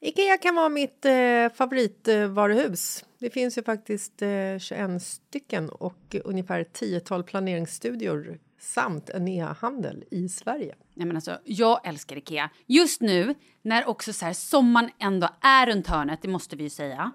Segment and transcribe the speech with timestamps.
[0.00, 3.04] Ikea kan vara mitt eh, favoritvaruhus.
[3.18, 10.28] Det finns ju faktiskt eh, 21 stycken och ungefär 10-tal planeringsstudior samt en e-handel i
[10.28, 10.74] Sverige.
[10.94, 12.50] Nej, men alltså, jag älskar Ikea.
[12.66, 16.70] Just nu, när också så här, sommaren ändå är runt hörnet, det måste vi ju
[16.70, 17.12] säga.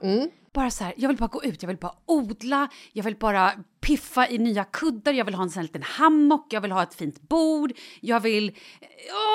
[0.53, 3.51] Bara så här, jag vill bara gå ut, jag vill bara odla, jag vill bara
[3.81, 6.93] piffa i nya kuddar, jag vill ha en sån liten hammock, jag vill ha ett
[6.93, 7.71] fint bord,
[8.01, 8.55] jag vill...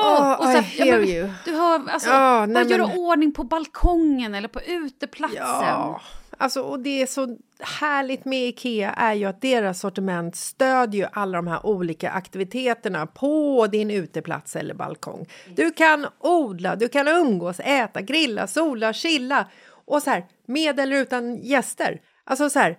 [0.03, 0.33] Åh!
[0.33, 1.29] Oh, och så I hear men, you.
[1.45, 5.39] Du hör, alltså, bara nej, göra men- ordning på balkongen eller på uteplatsen.
[5.41, 6.01] Ja,
[6.39, 11.09] alltså, och det är så härligt med Ikea är ju att deras sortiment stödjer ju
[11.13, 15.27] alla de här olika aktiviteterna på din uteplats eller balkong.
[15.55, 19.47] Du kan odla, du kan umgås, äta, grilla, sola, chilla
[19.87, 22.01] och så här med eller utan gäster.
[22.25, 22.79] Alltså så här,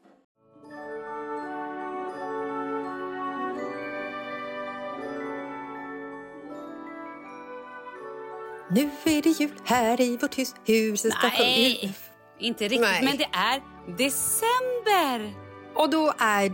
[8.73, 10.55] Nu är det jul här i vårt hus.
[10.65, 11.93] Huset ska Nej,
[12.39, 13.03] inte riktigt, Nej.
[13.03, 13.61] men det är
[13.97, 15.33] december.
[15.75, 16.53] Och då är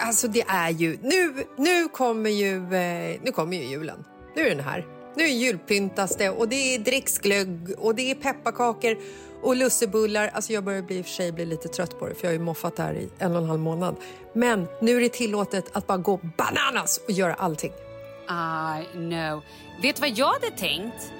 [0.00, 4.04] alltså det är ju, nu, nu kommer ju, eh, nu kommer ju julen.
[4.36, 4.86] Nu är den här.
[5.16, 8.96] Nu är julpyntas det och det är dricksglögg och det är pepparkakor
[9.42, 10.30] och lussebullar.
[10.34, 12.44] Alltså jag börjar bli, för sig bli lite trött på det för jag har ju
[12.44, 13.96] moffat där i en och en halv månad.
[14.32, 17.72] Men nu är det tillåtet att bara gå bananas och göra allting.
[17.72, 19.42] I know.
[19.82, 21.12] Vet du vad jag hade tänkt?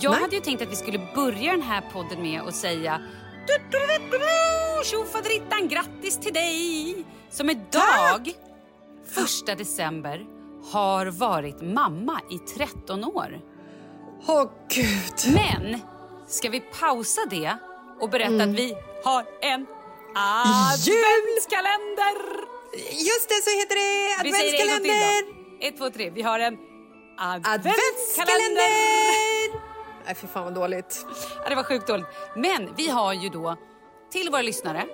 [0.00, 0.20] Jag Nej.
[0.20, 3.00] hade ju tänkt att vi skulle börja den här podden med att säga
[4.84, 7.04] tjofaderittan, grattis till dig!
[7.30, 8.32] Som idag,
[9.14, 10.26] första december,
[10.72, 13.40] har varit mamma i 13 år.
[14.26, 15.34] Åh gud!
[15.34, 15.80] Men
[16.28, 17.56] ska vi pausa det
[18.00, 19.66] och berätta att vi har en
[20.14, 22.44] adventskalender?
[22.90, 25.60] Just det, så heter det Vi säger det en gång till adventskalender!
[25.60, 25.66] då.
[25.66, 26.10] Ett, två, tre.
[26.10, 26.58] Vi har en
[27.18, 27.54] adventskalender.
[27.54, 29.63] Adventskalender!
[30.04, 31.06] Nej, fy fan vad dåligt.
[31.42, 32.06] Ja, det var sjukt dåligt.
[32.36, 33.56] Men vi har ju då
[34.12, 34.86] till våra lyssnare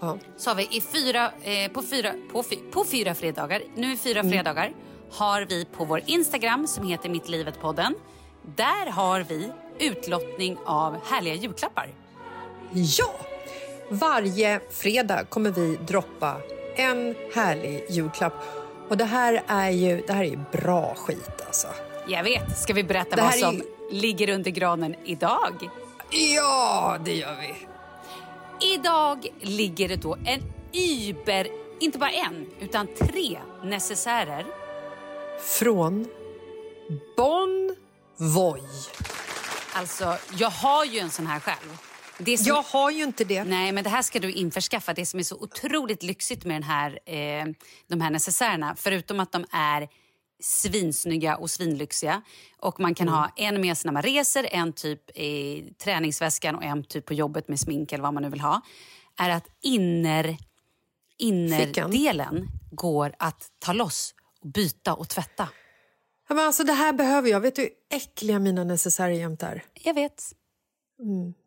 [0.00, 0.18] Ja.
[0.36, 4.22] så har vi i fyra, eh, på, fyra, på, på fyra fredagar, nu är fyra
[4.22, 4.72] fredagar,
[5.12, 7.94] har vi på vår Instagram som heter Mitt livet-podden.
[8.56, 11.88] Där har vi utlottning av härliga julklappar.
[12.72, 13.14] Ja!
[13.88, 16.36] Varje fredag kommer vi droppa
[16.76, 18.34] en härlig julklapp.
[18.88, 21.68] Och det här är ju, det här är bra skit alltså.
[22.08, 22.58] Jag vet.
[22.58, 25.70] Ska vi berätta Det vad är som ju- ligger under granen idag?
[26.10, 27.54] Ja, det gör vi.
[28.74, 30.42] Idag ligger det då en
[30.72, 31.48] Uber,
[31.80, 34.46] inte bara en, utan tre necessärer.
[35.58, 36.08] Från
[37.16, 37.76] Bon
[38.16, 38.62] Voy.
[39.74, 41.76] Alltså, jag har ju en sån här själv.
[42.16, 43.44] Som, Jag har ju inte det.
[43.44, 44.92] Nej, men det här ska du införskaffa.
[44.94, 47.44] Det som är så otroligt lyxigt med den här, eh,
[47.88, 49.88] de här necessärerna, förutom att de är
[50.42, 52.22] svinsnygga och svinlyxiga
[52.58, 56.64] och man kan ha en med sig när man reser, en typ i träningsväskan och
[56.64, 58.60] en typ på jobbet med smink eller vad man nu vill ha,
[59.18, 60.36] är att inner,
[61.18, 65.48] innerdelen går att ta loss och byta och tvätta.
[66.28, 67.40] Ja, men alltså, det här behöver jag.
[67.40, 69.64] Vet du hur äckliga mina necessärer jämt är?
[69.74, 70.32] Jag vet.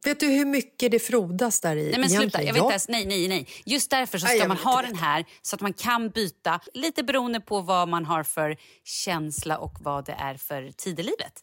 [0.04, 2.64] Vet du hur mycket det frodas där i Nej men sluta, jag vet Ja.
[2.64, 3.48] inte ens, nej nej nej.
[3.66, 6.60] Just därför så Nej, ska jag man ha den här så att man kan byta
[6.74, 11.04] lite beroende på vad man har för känsla och vad det är för tid i
[11.04, 11.34] livet.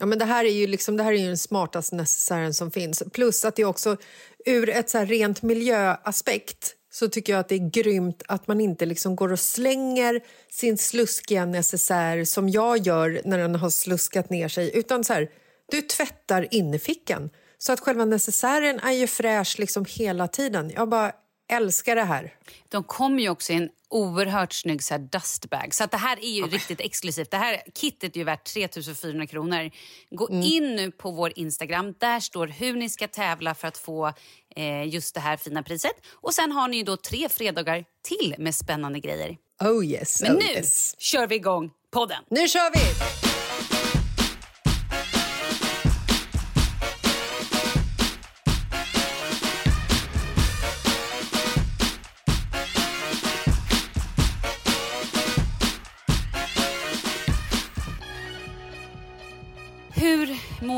[0.00, 2.70] Ja, men det här är ju liksom, det här är ju den smartaste necessären som
[2.70, 3.02] finns.
[3.12, 3.96] Plus att det också
[4.46, 8.60] ur ett så här rent miljöaspekt så tycker jag att det är grymt att man
[8.60, 14.30] inte liksom går och slänger sin sluskiga necessär som jag gör när den har sluskat
[14.30, 14.70] ner sig.
[14.74, 15.28] Utan så här,
[15.70, 17.30] du tvättar innerfickan.
[17.58, 20.70] Så att själva necessären är ju fräsch liksom hela tiden.
[20.74, 21.12] Jag bara
[21.52, 22.34] älskar det här.
[22.68, 25.74] De kommer ju också i en oerhört snygg så dustbag.
[25.74, 27.30] Så att det här är ju riktigt exklusivt.
[27.30, 29.70] Det här kittet är ju värt 3400 kronor.
[30.10, 31.94] Gå in nu på vår Instagram.
[31.98, 34.12] Där står hur ni ska tävla för att få
[34.56, 35.94] eh, just det här fina priset.
[36.10, 39.36] Och sen har ni ju då tre fredagar till med spännande grejer.
[39.60, 40.94] Oh yes, Men oh nu yes.
[40.98, 42.24] kör vi igång podden.
[42.30, 43.27] Nu kör vi!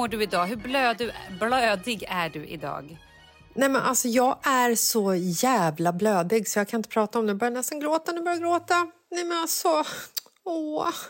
[0.00, 0.46] Mår du idag?
[0.46, 2.98] Hur blöd, blödig är du idag?
[3.54, 7.30] Nej men alltså jag är så jävla blödig så jag kan inte prata om det.
[7.30, 8.90] Jag börjar nästan gråta, nu börjar jag gråta.
[9.10, 9.84] Nej men alltså,
[10.44, 10.86] åh.
[10.86, 11.04] Alltså,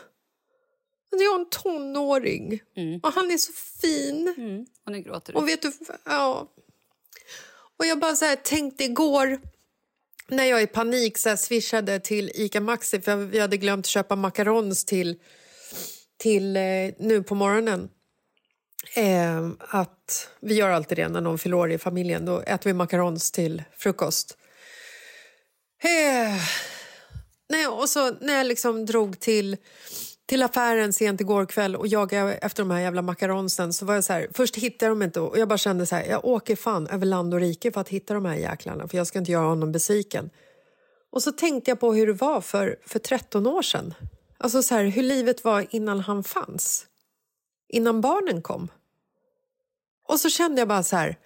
[1.09, 2.61] Jag har en tonåring
[3.03, 4.33] och han är så fin.
[4.37, 4.65] Mm.
[4.85, 5.39] Och nu gråter du.
[5.39, 5.71] Och vet du,
[6.05, 6.47] ja.
[7.79, 9.39] Och jag bara så här, tänkte igår
[10.27, 14.15] när jag i panik så här swishade till Ica Maxi för vi hade glömt köpa
[14.15, 15.19] macarons till,
[16.17, 16.63] till eh,
[16.97, 17.89] nu på morgonen.
[18.95, 22.25] Eh, att vi gör alltid det när någon fyller år i familjen.
[22.25, 24.37] Då äter vi macarons till frukost.
[25.83, 26.41] Eh,
[27.49, 29.57] nej, och så när jag liksom drog till,
[30.25, 34.03] till affären sent igår kväll och jagade efter de här jävla macaronsen så var jag
[34.03, 36.55] så här, först hittade jag dem inte och jag bara kände så här, jag åker
[36.55, 39.31] fan över land och rike för att hitta de här jäklarna för jag ska inte
[39.31, 40.29] göra honom besviken.
[41.11, 43.93] Och så tänkte jag på hur det var för, för 13 år sedan.
[44.37, 46.85] Alltså så här, hur livet var innan han fanns.
[47.71, 48.67] Innan barnen kom.
[50.07, 51.17] Och så kände jag bara så här,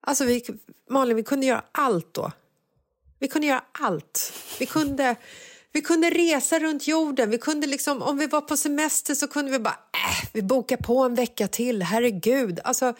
[0.00, 0.44] alltså vi,
[0.90, 2.32] Malin, vi kunde göra allt då.
[3.18, 4.32] Vi kunde göra allt.
[4.58, 5.16] Vi kunde,
[5.72, 7.30] vi kunde resa runt jorden.
[7.30, 10.76] Vi kunde liksom, om vi var på semester så kunde vi bara, äh, vi bokar
[10.76, 11.82] på en vecka till.
[11.82, 12.60] Herregud.
[12.64, 12.94] Alltså,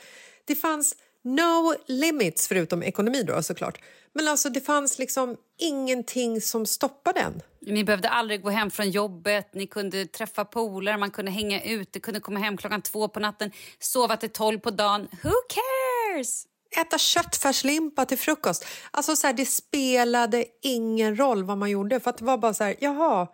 [0.45, 3.81] det fanns no limits, förutom ekonomi då såklart.
[4.13, 7.43] Men alltså det fanns liksom ingenting som stoppade en.
[7.73, 12.01] Ni behövde aldrig gå hem från jobbet, ni kunde träffa polare, man kunde hänga ute,
[12.01, 15.09] kunde komma hem klockan två på natten, sova till tolv på dagen.
[15.23, 16.47] Who cares?
[16.81, 18.67] Äta köttfärslimpa till frukost.
[18.91, 22.01] Alltså så här, det spelade ingen roll vad man gjorde.
[22.01, 23.27] För att det var bara så här, jaha,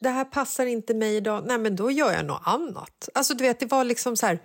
[0.00, 1.44] det här passar inte mig idag.
[1.46, 3.08] Nej, men då gör jag något annat.
[3.14, 4.38] Alltså du vet, det var liksom så här...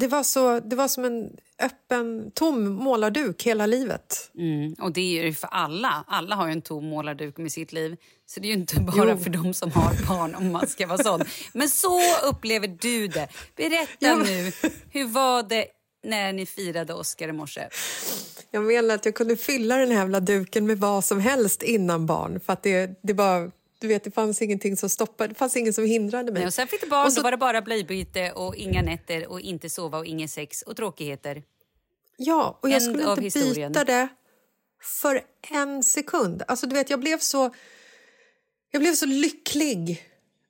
[0.00, 1.30] Det var, så, det var som en
[1.62, 4.30] öppen, tom målarduk hela livet.
[4.38, 6.04] Mm, och det är ju för alla.
[6.06, 7.96] Alla har en tom målarduk med sitt liv.
[8.26, 9.18] Så det är ju inte bara Jo.
[9.18, 11.24] för de som har barn om man ska vara sån.
[11.52, 12.00] Men så
[12.30, 13.28] upplever du det.
[13.56, 14.52] Berätta Ja, nu,
[14.90, 15.66] hur var det
[16.04, 17.68] när ni firade Oscar i morse?
[18.50, 22.06] Jag menar att jag kunde fylla den här jävla duken med vad som helst innan
[22.06, 22.40] barn.
[22.40, 23.50] För att det, det var...
[23.80, 26.40] Du vet, det fanns ingenting som stoppade, det fanns ingen som hindrade mig.
[26.40, 28.82] Nej, och sen fick du barn, Och så- då var det bara blöjbyte och inga
[28.82, 31.42] nätter och inte sova och inget sex och tråkigheter.
[32.16, 33.72] Ja, och jag End skulle inte historien.
[33.72, 34.08] byta det
[35.00, 36.42] för en sekund.
[36.48, 37.54] Alltså, du vet, jag blev så,
[38.70, 40.04] jag blev så lycklig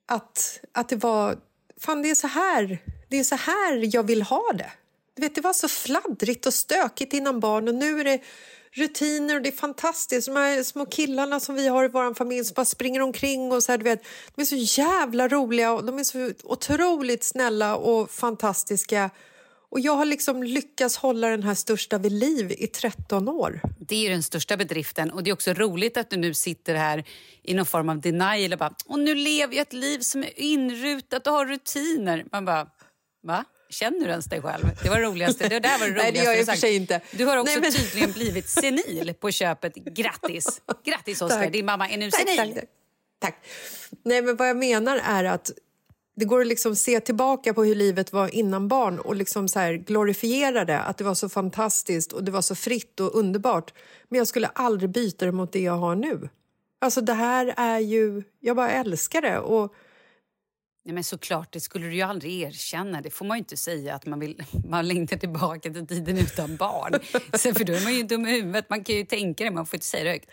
[0.06, 1.38] att, att det var...
[1.80, 2.78] Fan, det är så här
[3.10, 4.70] det är så här jag vill ha det.
[5.16, 8.20] Du vet, det var så fladdrigt och stökigt innan barn och nu är det
[8.72, 10.26] rutiner och det är fantastiskt.
[10.26, 13.62] De här små killarna som vi har i vår familj som bara springer omkring och
[13.62, 14.02] så här, du vet,
[14.34, 19.10] de är så jävla roliga och de är så otroligt snälla och fantastiska.
[19.70, 23.60] Och jag har liksom lyckats hålla den här största vid liv i 13 år.
[23.78, 26.74] Det är ju den största bedriften och det är också roligt att du nu sitter
[26.74, 27.04] här
[27.42, 30.40] i någon form av denial och bara och nu lever jag ett liv som är
[30.40, 32.24] inrutat och har rutiner.
[32.32, 32.66] Man bara,
[33.22, 33.44] va?
[33.70, 34.64] Känner du ens dig själv?
[34.82, 35.48] Det var det roligaste.
[35.48, 37.00] Det där var det roligaste Nej, det gör jag i och för sig inte.
[37.10, 37.72] Du har också Nej, men...
[37.72, 39.74] tydligen blivit senil på köpet.
[39.74, 40.60] Grattis!
[40.84, 42.54] Grattis Oskar, din mamma är nu Tack, senil.
[42.54, 42.64] tack, tack.
[43.18, 43.46] tack.
[44.04, 45.50] Nej, men vad jag menar är att
[46.16, 49.58] det går att liksom se tillbaka på hur livet var innan barn och liksom så
[49.58, 53.74] här glorifiera det, att det var så fantastiskt och det var så fritt och underbart.
[54.08, 56.28] Men jag skulle aldrig byta det mot det jag har nu.
[56.80, 59.38] Alltså det här är ju, jag bara älskar det.
[59.38, 59.74] Och
[60.88, 63.00] Nej, men såklart, det skulle du ju aldrig erkänna.
[63.00, 66.56] Det får man ju inte säga att man vill man längtar tillbaka till tiden utan
[66.56, 67.00] barn.
[67.38, 68.70] Sen för då är man ju dum i huvudet.
[68.70, 70.30] Man kan ju tänka det, man får inte säga det högt.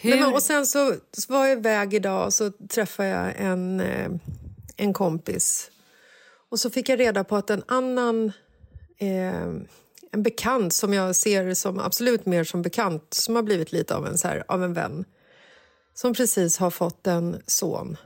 [0.00, 0.10] Hur...
[0.10, 3.80] Nej, men, och sen så, så var jag iväg idag och så träffade jag en,
[3.80, 4.10] eh,
[4.76, 5.70] en kompis.
[6.50, 8.32] Och så fick jag reda på att en annan
[8.98, 9.44] eh,
[10.12, 14.06] en bekant som jag ser som absolut mer som bekant som har blivit lite av
[14.06, 15.04] en, så här, av en vän
[15.94, 17.96] som precis har fått en son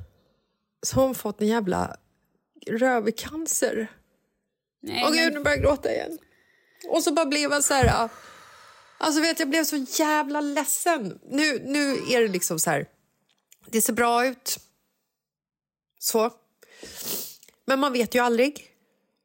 [0.85, 1.97] som fått en jävla
[2.67, 3.91] rövcancer.
[4.83, 6.19] Nej, Åh men- gud, nu börjar jag gråta igen.
[6.89, 8.05] Och så bara blev jag så här...
[8.05, 8.09] ah,
[8.99, 11.19] Alltså vet jag blev så jävla ledsen.
[11.31, 12.87] Nu, nu är det liksom så här...
[13.67, 14.59] Det ser bra ut.
[15.99, 16.31] Så.
[17.67, 18.71] Men man vet ju aldrig.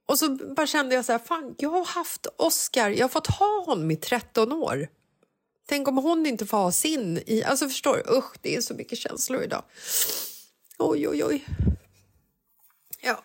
[0.06, 3.28] Och så bara kände jag så här, fan, jag har haft Oscar, jag har fått
[3.28, 4.88] ha honom i 13 år.
[5.68, 7.44] Tänk om hon inte får ha sin i...
[7.44, 8.18] Alltså förstår du?
[8.18, 9.64] Usch, det är så mycket känslor idag.
[10.80, 11.46] Oj, oj, oj.
[13.02, 13.24] Ja.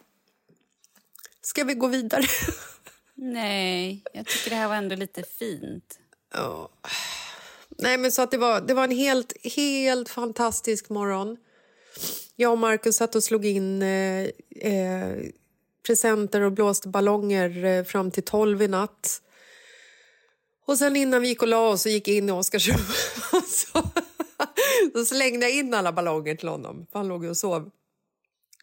[1.43, 2.25] Ska vi gå vidare?
[3.15, 5.99] Nej, jag tycker det här var ändå lite fint.
[6.33, 6.69] Ja.
[7.69, 11.37] Nej, men så att det var, det var en helt, helt fantastisk morgon.
[12.37, 15.17] Jag och Markus satt och slog in eh, eh,
[15.87, 19.23] presenter och blåste ballonger eh, fram till tolv i natt.
[20.67, 22.87] Och sen innan vi gick och la oss så gick jag in i Oskars rum.
[24.95, 27.71] så, slängde jag in alla ballonger till honom, för han låg och sov.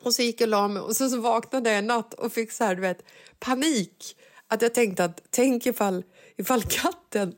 [0.02, 2.34] Och så gick jag och la mig och så, så vaknade jag en natt och
[2.34, 3.06] fick så här, du vet,
[3.40, 4.18] panik.
[4.48, 6.04] Att jag tänkte att tänk ifall,
[6.38, 7.36] ifall katten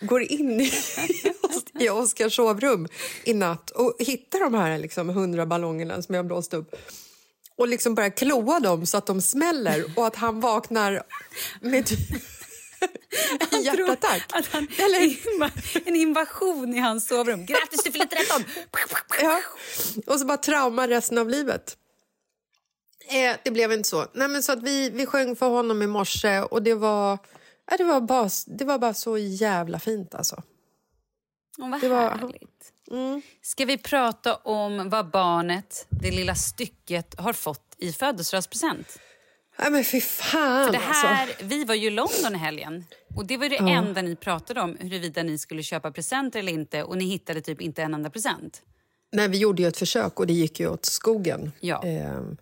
[0.00, 0.72] går in i,
[1.84, 2.88] i Oskars sovrum
[3.24, 6.76] i natt och hittar de här liksom, hundra ballongerna som jag blåst upp
[7.56, 11.02] och liksom börjar kloa dem så att de smäller och att han vaknar
[11.60, 11.98] med typ
[13.50, 14.22] en hjärtattack.
[14.32, 17.46] Att han, Eller- En invasion i hans sovrum.
[17.46, 18.44] Grattis, du fyller 13!
[19.22, 19.40] Ja.
[20.06, 21.76] Och så bara trauma resten av livet.
[23.08, 24.06] Eh, det blev inte så.
[24.12, 27.18] Nej, men så att vi, vi sjöng för honom i morse och det var,
[27.70, 30.14] ja, det var, bara, det var bara så jävla fint.
[30.14, 30.42] Alltså.
[31.58, 32.50] Åh, vad Det var- härligt.
[33.42, 38.98] Ska vi prata om vad barnet, det lilla stycket, har fått i födelsedagspresent?
[39.58, 41.44] Nej, men fy fan, För det här, alltså.
[41.44, 42.84] Vi var ju i London i helgen
[43.16, 46.82] och det var det enda ni pratade om huruvida ni skulle köpa presenter eller inte
[46.82, 48.62] och ni hittade typ inte en enda present.
[49.12, 51.52] Nej, vi gjorde ju ett försök och det gick ju åt skogen.
[51.60, 51.82] Ja.
[51.84, 52.36] Ehm,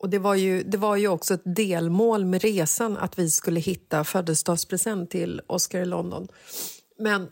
[0.00, 3.60] och det var, ju, det var ju också ett delmål med resan att vi skulle
[3.60, 6.28] hitta födelsedagspresent till Oscar i London.
[6.98, 7.28] Men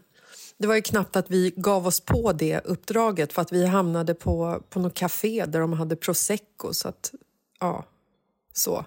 [0.59, 4.15] det var ju knappt att vi gav oss på det uppdraget för att vi hamnade
[4.15, 6.73] på, på något café där de hade prosecco.
[6.73, 7.13] Så att,
[7.61, 7.85] ja,
[8.53, 8.85] så.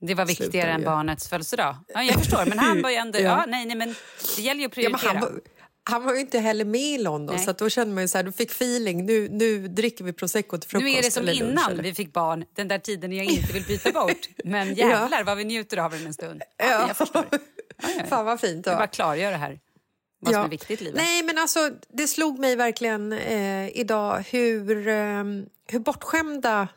[0.00, 1.76] Det var viktigare än barnets födelsedag.
[1.94, 3.18] Ja, jag förstår, men han var ju ändå...
[3.18, 3.22] Ja.
[3.24, 3.94] Ja, nej, nej, men
[4.36, 5.10] det gäller ju att Ja, prioritera.
[5.12, 5.32] han, var,
[5.84, 7.44] han var ju inte heller med i London Nej.
[7.44, 9.06] så då kände man ju så här, du fick feeling.
[9.06, 10.84] Nu, nu dricker vi prosecco till frukost.
[10.92, 13.52] Nu är det som lunch, innan eller- vi fick barn, den där tiden jag inte
[13.52, 14.28] vill byta bort.
[14.44, 16.42] Men jävlar vad vi njuter av den en stund.
[16.56, 17.24] Ja, Jag förstår.
[17.82, 18.04] Ja, ja, ja.
[18.06, 18.64] Fan vad fint.
[18.64, 19.58] det Jag bara klargör det här.
[20.20, 21.00] Vad som är viktigt i livet.
[21.02, 25.24] Nej, men alltså, det slog mig verkligen eh, idag hur, eh,
[25.66, 26.68] hur bortskämda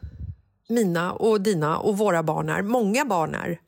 [0.72, 2.62] mina och dina och våra barn är.
[2.62, 3.60] Många barn är.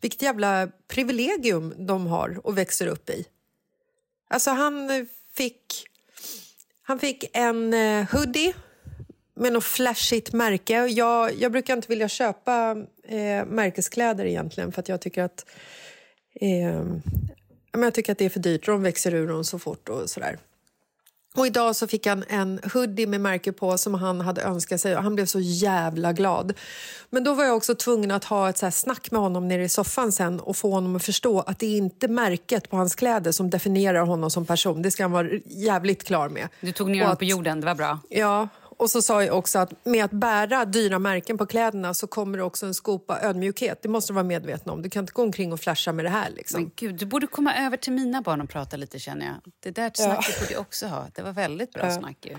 [0.00, 3.26] Vilket jävla privilegium de har och växer upp i.
[4.28, 5.86] Alltså, han fick,
[6.82, 8.54] han fick en eh, hoodie
[9.34, 10.86] med något flashigt märke.
[10.86, 15.46] Jag, jag brukar inte vilja köpa eh, märkeskläder egentligen för att jag tycker att
[16.40, 16.84] eh,
[17.72, 20.10] jag tycker att det är för dyrt och de växer ur dem så fort och
[20.10, 20.38] sådär.
[21.36, 24.96] Och idag så fick han en hoodie med märke på som han hade önskat sig
[24.96, 26.52] och han blev så jävla glad.
[27.10, 29.68] Men då var jag också tvungen att ha ett så snack med honom nere i
[29.68, 33.32] soffan sen och få honom att förstå att det är inte märket på hans kläder
[33.32, 34.82] som definierar honom som person.
[34.82, 36.48] Det ska han vara jävligt klar med.
[36.60, 37.98] Du tog ner honom på jorden, det var bra.
[38.08, 42.06] Ja, och så sa jag också att med att bära dyra märken på kläderna så
[42.06, 43.82] kommer det också en skopa ödmjukhet.
[43.82, 44.82] Det måste du vara medveten om.
[44.82, 46.30] Du kan inte gå omkring och flasha med det här.
[46.30, 46.62] Liksom.
[46.62, 49.34] Men gud, du borde komma över till mina barn och prata lite känner jag.
[49.60, 51.06] Det där snacket borde jag också ha.
[51.14, 52.36] Det var väldigt bra snack ju.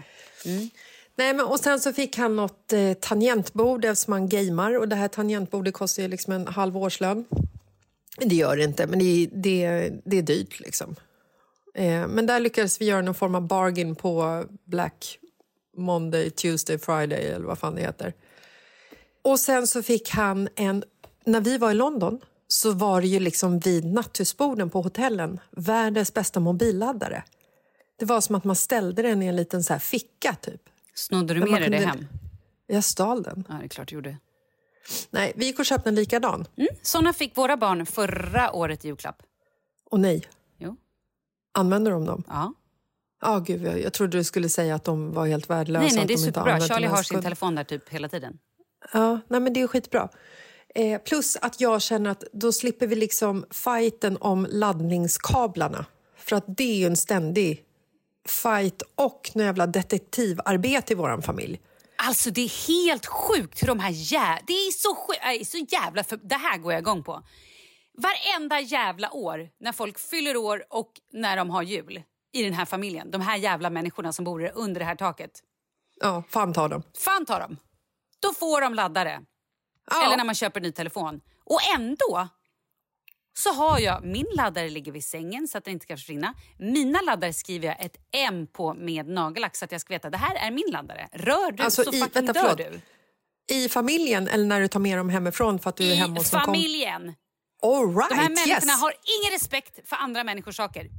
[1.17, 4.95] Nej, men, och sen så fick han något eh, tangentbord eftersom han gamer och det
[4.95, 7.25] här tangentbordet kostar ju liksom en halv årslön.
[8.17, 10.95] Det gör det inte, men det, det, det är dyrt liksom.
[11.75, 15.19] Eh, men där lyckades vi göra någon form av bargain på Black
[15.75, 18.13] Monday, Tuesday, Friday eller vad fan det heter.
[19.21, 20.83] Och sen så fick han en...
[21.25, 26.13] När vi var i London så var det ju liksom vid natthusborden på hotellen världens
[26.13, 27.23] bästa mobilladdare.
[27.99, 30.61] Det var som att man ställde den i en liten så här ficka typ.
[30.93, 32.07] Snodde du med dig det hem?
[32.67, 33.43] Jag stal den.
[33.49, 34.17] Ja, det är klart du gjorde.
[35.09, 36.45] Nej, vi gick och köpte en likadan.
[36.55, 36.67] Mm.
[36.81, 39.23] Såna fick våra barn förra året i julklapp.
[39.91, 40.27] Och nej,
[40.57, 40.75] Jo.
[41.51, 42.23] använder de dem?
[42.27, 42.53] Ja.
[43.21, 45.85] Ja, gud, jag, jag trodde du skulle säga att de var helt värdelösa.
[45.85, 46.59] Nej, nej, det är de superbra.
[46.59, 48.37] Charlie har sin telefon där typ hela tiden.
[48.93, 50.09] Ja, nej, men det är skitbra.
[50.75, 55.85] Eh, plus att jag känner att då slipper vi liksom fighten om laddningskablarna.
[56.17, 57.63] För att det är ju en ständig
[58.27, 61.61] fight och något jävla detektivarbete i vår familj.
[61.97, 64.39] Alltså det är helt sjukt hur de här jä...
[64.47, 65.21] Det är så sjukt.
[65.23, 66.03] Det är så jävla...
[66.03, 66.17] För...
[66.17, 67.23] Det här går jag igång på.
[67.97, 72.03] Varenda jävla år när folk fyller år och när de har jul
[72.35, 73.11] i den här familjen.
[73.11, 75.31] De här jävla människorna som bor under det här taket.
[75.99, 76.83] Ja, fan ta dem.
[76.97, 77.57] Fan tar dem.
[78.19, 79.21] Då får de laddare.
[79.91, 80.05] Ja.
[80.05, 81.21] Eller när man köper en ny telefon.
[81.45, 82.27] Och ändå
[83.37, 84.05] så har jag...
[84.05, 86.33] Min laddare ligger vid sängen så att den inte ska försvinna.
[86.59, 90.17] Mina laddare skriver jag ett M på med nagellack så att jag ska veta det
[90.17, 91.07] här är min laddare.
[91.11, 92.81] Rör du Alltså, så i- fucking vänta, dör du.
[93.55, 96.15] I familjen eller när du tar med dem hemifrån för att du är I hemma
[96.17, 97.13] hos en kom- familjen.
[97.61, 98.81] All right, De här människorna yes.
[98.81, 100.89] har ingen respekt för andra människors saker.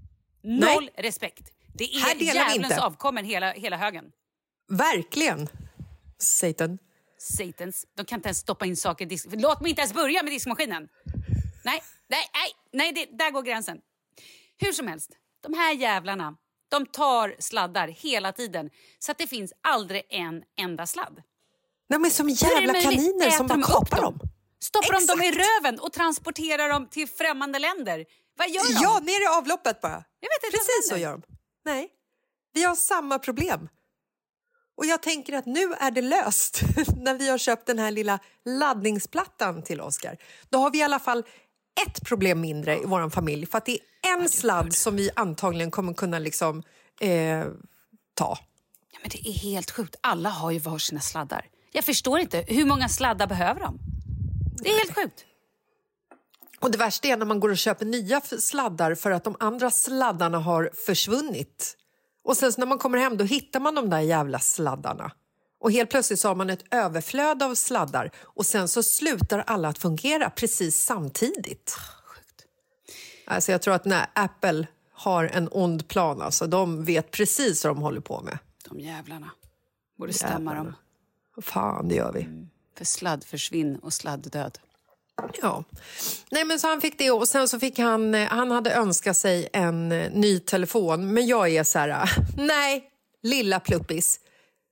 [0.46, 1.52] Noll respekt.
[1.74, 4.04] Det är djävulens avkommen hela, hela högen.
[4.68, 5.48] Verkligen.
[6.18, 6.78] Satan.
[7.18, 7.86] Satans.
[7.96, 9.26] De kan inte ens stoppa in saker i disk...
[9.30, 10.88] Låt mig inte ens börja med diskmaskinen!
[11.64, 13.78] Nej, nej, nej, nej det, där går gränsen.
[14.58, 15.10] Hur som helst,
[15.42, 16.36] de här jävlarna
[16.68, 21.22] de tar sladdar hela tiden så att det finns aldrig en enda sladd.
[21.88, 24.20] Nej, men som jävla kaniner som bara de kapar dem.
[24.60, 28.04] Stoppar de dem i röven och transporterar dem till främmande länder?
[28.36, 28.80] Vad gör de?
[28.82, 30.04] Ja, ner i avloppet bara.
[30.20, 31.22] Jag vet inte Precis så gör de.
[31.64, 31.88] Nej,
[32.52, 33.68] vi har samma problem.
[34.76, 36.60] Och jag tänker att nu är det löst
[36.96, 40.16] när vi har köpt den här lilla laddningsplattan till Oscar.
[40.48, 41.24] Då har vi i alla fall
[41.86, 45.70] ett problem mindre i vår familj för att det är en sladd som vi antagligen
[45.70, 46.62] kommer kunna liksom
[47.00, 47.44] eh,
[48.14, 48.38] ta.
[48.92, 49.96] Ja, men det är helt sjukt.
[50.00, 51.46] Alla har ju varsina sladdar.
[51.72, 52.44] Jag förstår inte.
[52.48, 53.78] Hur många sladdar behöver de?
[54.58, 55.24] Det är helt sjukt.
[56.60, 59.70] Och det värsta är när man går och köper nya sladdar för att de andra
[59.70, 61.76] sladdarna har försvunnit.
[62.24, 65.12] Och sen när man kommer hem då hittar man de där jävla sladdarna.
[65.60, 69.68] Och helt plötsligt så har man ett överflöd av sladdar och sen så slutar alla
[69.68, 71.76] att fungera precis samtidigt.
[73.26, 77.76] Alltså jag tror att när Apple har en ond plan, alltså de vet precis vad
[77.76, 78.38] de håller på med.
[78.68, 79.30] De jävlarna.
[79.98, 80.64] Borde stämma Jävlarna.
[80.64, 80.74] dem.
[81.42, 82.28] Fan, det gör vi.
[82.78, 84.58] För sladd försvinn och sladd död.
[85.42, 85.64] Ja.
[86.30, 89.16] Nej, men så han fick det och sen så fick han, eh, han hade önskat
[89.16, 91.12] sig en eh, ny telefon.
[91.12, 92.84] Men jag är så här, nej,
[93.22, 94.20] lilla pluppis.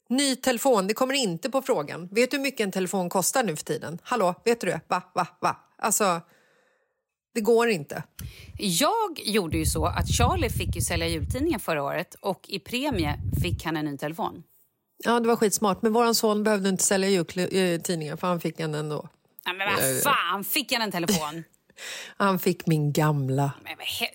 [0.09, 2.09] Ny telefon, det kommer inte på frågan.
[2.13, 3.99] Vet du hur mycket en telefon kostar nu för tiden?
[4.03, 4.81] Hallå, vet du det?
[4.89, 5.57] Va, va, va?
[5.79, 6.21] Alltså,
[7.35, 8.03] det går inte.
[8.59, 13.19] Jag gjorde ju så att Charlie fick ju sälja jultidningen förra året och i premie
[13.43, 14.43] fick han en ny telefon.
[15.05, 15.83] Ja, det var skitsmart.
[15.83, 19.09] Men vår son behövde inte sälja jultidningen för han fick en ändå.
[19.47, 21.45] Nej, men vad fan, fick han en telefon?
[22.17, 23.53] Han fick min gamla.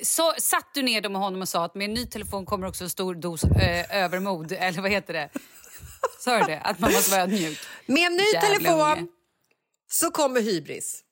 [0.03, 2.83] Så satt du ner med honom och sa att med en ny telefon kommer också
[2.83, 5.29] en stor dos eh, övermod, eller vad heter det?
[6.19, 6.59] Sa du det?
[6.59, 7.59] Att man måste vara ödmjuk?
[7.85, 9.07] Med en ny Jävla telefon unge.
[9.91, 11.03] så kommer hybris.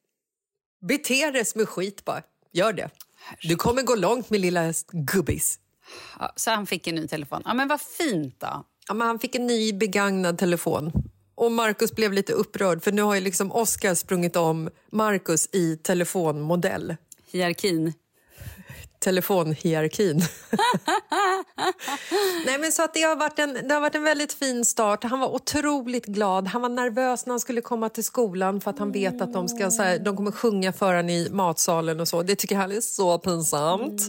[0.88, 2.22] Bete dig som skit bara.
[2.54, 2.90] Gör det.
[3.42, 5.60] Du kommer gå långt med lilla gubbis.
[6.20, 7.42] Ja, så han fick en ny telefon.
[7.46, 8.66] Ja, men vad fint då.
[8.88, 10.92] Ja, men han fick en ny begagnad telefon.
[11.38, 15.78] Och Marcus blev lite upprörd för nu har ju liksom Oscar sprungit om Marcus i
[15.78, 16.96] telefonmodell.
[17.32, 17.94] Hierarkin.
[19.00, 20.18] Telefonhierarkin.
[22.46, 25.04] Nej, men så att det, har varit en, det har varit en väldigt fin start.
[25.04, 26.48] Han var otroligt glad.
[26.48, 29.48] Han var nervös när han skulle komma till skolan för att han vet att de,
[29.48, 32.24] ska, så här, de kommer sjunga för honom i matsalen och så.
[32.24, 34.02] Det tycker han är så pinsamt.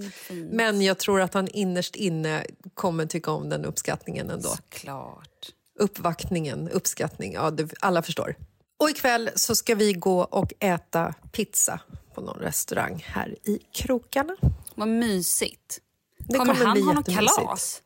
[0.51, 4.57] men jag tror att han innerst inne kommer tycka om den uppskattningen ändå.
[4.69, 5.55] Klart.
[5.79, 8.35] Uppvaktningen, uppskattning, ja, det, alla förstår.
[8.81, 11.81] Och ikväll så ska vi gå och äta pizza
[12.14, 14.37] på någon restaurang här i krokarna.
[14.75, 15.81] Vad mysigt.
[16.19, 17.83] Det kommer, kommer han ha något kalas?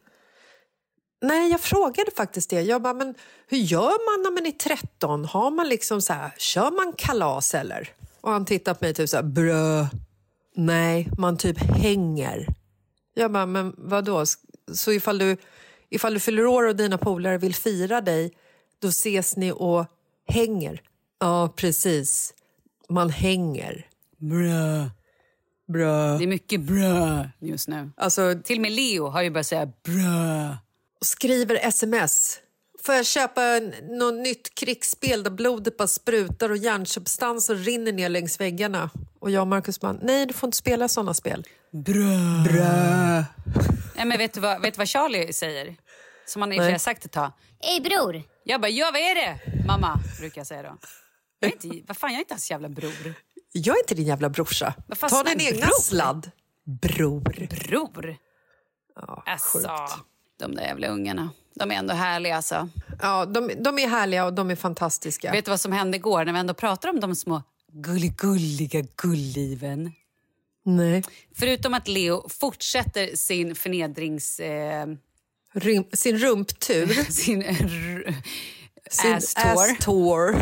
[1.23, 2.63] Nej, jag frågade faktiskt det.
[2.63, 3.15] Jag bara, men
[3.47, 3.81] hur gör
[4.17, 5.25] man när man är 13?
[5.25, 7.89] Har man liksom så här, kör man kalas eller?
[8.21, 9.87] Och han tittar på mig typ så här, brö.
[10.55, 12.47] Nej, man typ hänger.
[13.15, 14.25] Jag bara, men vadå?
[14.73, 15.37] Så ifall du,
[15.95, 18.33] ifall du fyller år och dina polare vill fira dig,
[18.79, 19.87] då ses ni och
[20.29, 20.83] hänger.
[21.21, 22.35] Ja, precis.
[22.89, 23.87] Man hänger.
[24.19, 24.91] Brö.
[25.73, 26.19] Bra.
[26.19, 27.91] Det är mycket brö just nu.
[27.97, 30.57] Alltså, Till och med Leo har ju börjat säga brö.
[31.01, 32.39] skriver sms.
[32.83, 38.09] Får jag köpa en- något nytt krigsspel där blodet bara sprutar och hjärnsubstanser rinner ner
[38.09, 38.91] längs väggarna?
[39.19, 41.47] Och jag och Marcus bara, nej du får inte spela såna spel.
[41.73, 43.25] Brö.
[43.97, 45.77] Nej, men vet du, vad, vet du vad Charlie säger?
[46.33, 47.33] Som han i och har sagt ett tag.
[47.61, 49.41] Ey bror, Jag bara, ja vad är det?
[49.67, 50.79] Mamma, brukar jag säga då.
[51.39, 53.15] Jag är inte, vad fan, jag är inte hans jävla bror.
[53.53, 54.75] Jag är inte din jävla brorsa.
[54.89, 55.81] Vad fan, Ta din egna bror.
[55.83, 56.31] sladd.
[56.65, 57.21] Bror.
[57.21, 58.17] Bror?
[58.97, 59.93] Ja, Alltså, sjukt.
[60.39, 61.31] de där jävla ungarna.
[61.55, 62.69] De är ändå härliga alltså.
[63.03, 65.33] Ja, de, de är härliga och de är fantastiska.
[65.33, 67.43] Vet du vad som hände igår när vi ändå pratar om de små
[67.73, 69.93] gulligulliga gulliven?
[70.65, 71.03] Nej.
[71.35, 74.41] Förutom att Leo fortsätter sin förnedrings...
[74.41, 74.87] Eh,
[75.53, 76.87] Rim, sin rumptur.
[77.13, 77.45] sin
[78.91, 79.53] Sin ass tour.
[79.53, 80.37] ass tour.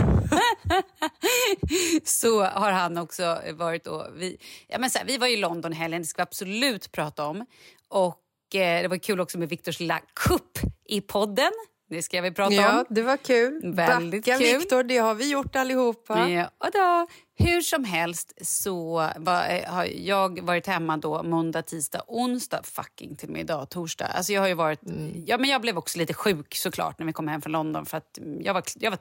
[2.04, 4.06] så har han också varit och...
[4.16, 4.36] Vi,
[4.68, 7.46] ja, men så här, vi var i London helgen, det ska vi absolut prata om.
[7.88, 11.52] Och eh, Det var kul också med Viktors lilla kupp i podden.
[11.90, 12.84] Det ska vi prata Ja, om.
[12.88, 13.60] det var kul.
[13.74, 14.58] Väldigt Backa kul.
[14.58, 16.28] Viktor, det har vi gjort allihopa.
[16.28, 17.06] Ja, och då,
[17.44, 23.16] hur som helst så var, eh, har jag varit hemma då måndag, tisdag, onsdag, fucking
[23.16, 24.06] till och med idag, torsdag.
[24.06, 24.80] Alltså jag har ju varit,
[25.26, 27.96] ja, men jag blev också lite sjuk såklart när vi kom hem från London för
[27.96, 28.98] att jag var, jag var,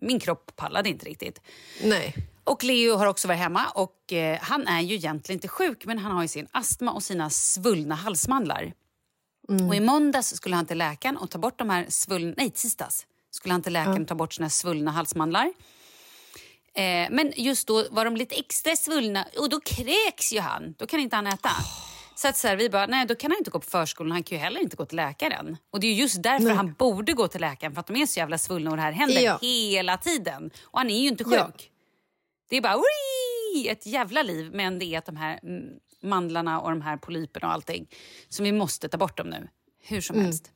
[0.00, 1.40] min kropp pallade inte riktigt.
[1.82, 2.14] Nej.
[2.44, 5.98] Och Leo har också varit hemma och eh, han är ju egentligen inte sjuk men
[5.98, 8.72] han har ju sin astma och sina svullna halsmandlar.
[9.68, 12.34] Och i måndags skulle han till läkaren och ta bort de här svullna...
[12.36, 15.52] Nej, tisdags skulle han till läkaren och ta bort sina svullna halsmandlar.
[16.74, 20.74] Eh, men just då var de lite extra svullna och då kräks ju han.
[20.78, 21.50] Då kan inte han äta.
[22.14, 24.22] Så att så här, vi bara, nej då kan han inte gå på förskolan, han
[24.22, 25.56] kan ju heller inte gå till läkaren.
[25.70, 28.06] Och det är ju just därför han borde gå till läkaren, för att de är
[28.06, 29.38] så jävla svullna och det här händer Ja.
[29.42, 30.50] hela tiden.
[30.64, 31.34] Och han är ju inte sjuk.
[31.34, 31.50] Ja.
[32.50, 35.64] Det är bara "Ui!" ett jävla liv, men det är att de här mm,
[36.02, 37.88] mandlarna och de här polyperna och allting.
[38.28, 39.48] Så vi måste ta bort dem nu,
[39.82, 40.52] hur som helst.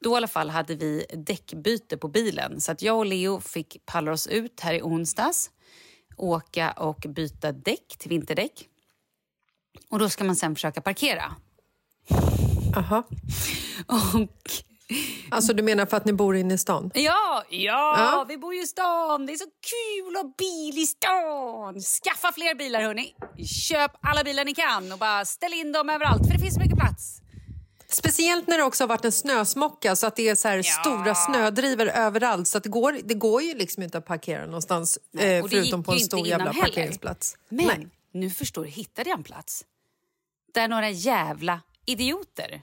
[0.00, 3.86] Då i alla fall hade vi däckbyte på bilen så att jag och Leo fick
[3.86, 5.50] palla oss ut här i onsdags,
[6.16, 8.68] åka och byta däck till vinterdäck.
[9.90, 11.34] Och då ska man sen försöka parkera.
[12.76, 13.02] Aha.
[13.86, 14.30] Och
[15.30, 16.90] Alltså du menar för att ni bor inne i stan?
[16.94, 18.24] Ja, ja, Ja.
[18.28, 19.26] vi bor ju i stan.
[19.26, 21.80] Det är så kul att ha bil i stan.
[21.80, 23.14] Skaffa fler bilar, hörni.
[23.46, 26.60] Köp alla bilar ni kan och bara ställ in dem överallt, för det finns så
[26.60, 27.20] mycket plats.
[27.88, 31.14] Speciellt när det också har varit en snösmocka så att det är så här stora
[31.14, 35.36] snödrivor överallt så att det går, det går ju liksom inte att parkera någonstans Nej,
[35.38, 36.60] eh, förutom på en stor jävla heller.
[36.60, 37.36] parkeringsplats.
[37.48, 37.88] Men Nej.
[38.12, 39.64] nu förstår du, hittade jag en plats
[40.54, 42.62] där några jävla idioter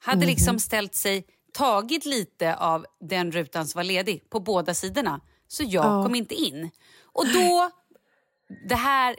[0.00, 0.26] hade Mhm.
[0.28, 1.24] liksom ställt sig,
[1.56, 5.20] tagit lite av den rutan som var ledig på båda sidorna.
[5.48, 6.70] Så jag kom inte in.
[7.02, 7.70] Och då,
[8.68, 9.16] det här,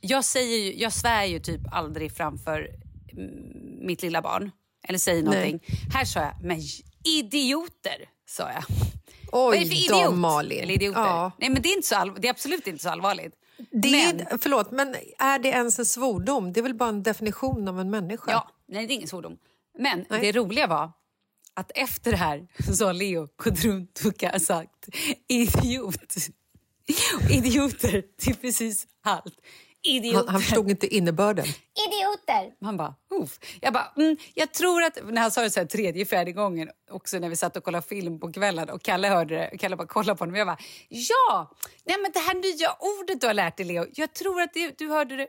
[0.00, 2.68] jag, säger ju, jag svär ju typ aldrig framför
[3.12, 4.50] mm, mitt lilla barn.
[4.88, 5.60] Eller säger någonting.
[5.94, 6.58] Här sa jag, men
[7.04, 8.64] idioter, sa jag.
[9.32, 10.14] Vad är det för Oj idiot?
[10.14, 10.62] Malin.
[10.62, 11.00] Eller idioter.
[11.00, 11.32] Ja.
[11.38, 13.34] Nej, men det är, inte så all, det är absolut inte så allvarligt.
[13.70, 16.52] Det men, är, förlåt, men är det ens en svordom?
[16.52, 18.30] Det är väl bara en definition av en människa?
[18.30, 19.38] Ja, nej, det är ingen svordom.
[19.78, 20.90] Men det roliga var
[21.54, 24.02] att efter det här så har Leo gått runt
[24.34, 24.88] och sagt
[25.28, 25.96] idiot.
[27.14, 29.34] Och idioter till precis allt.
[29.84, 30.18] Idioter.
[30.18, 31.44] Han, han förstod inte innebörden.
[31.88, 32.64] idioter.
[32.64, 33.38] Man bara, Uff.
[33.60, 36.70] Jag bara, mm, jag tror att, när han sa det så här tredje, fjärde gången,
[36.90, 39.86] också när vi satt och kollade film på kvällen och Kalle hörde det, Kalle bara
[39.86, 42.68] kollade på honom och jag bara, ja, nej men det här nya
[43.00, 45.26] ordet du har lärt dig Leo, jag tror att det, du hörde det,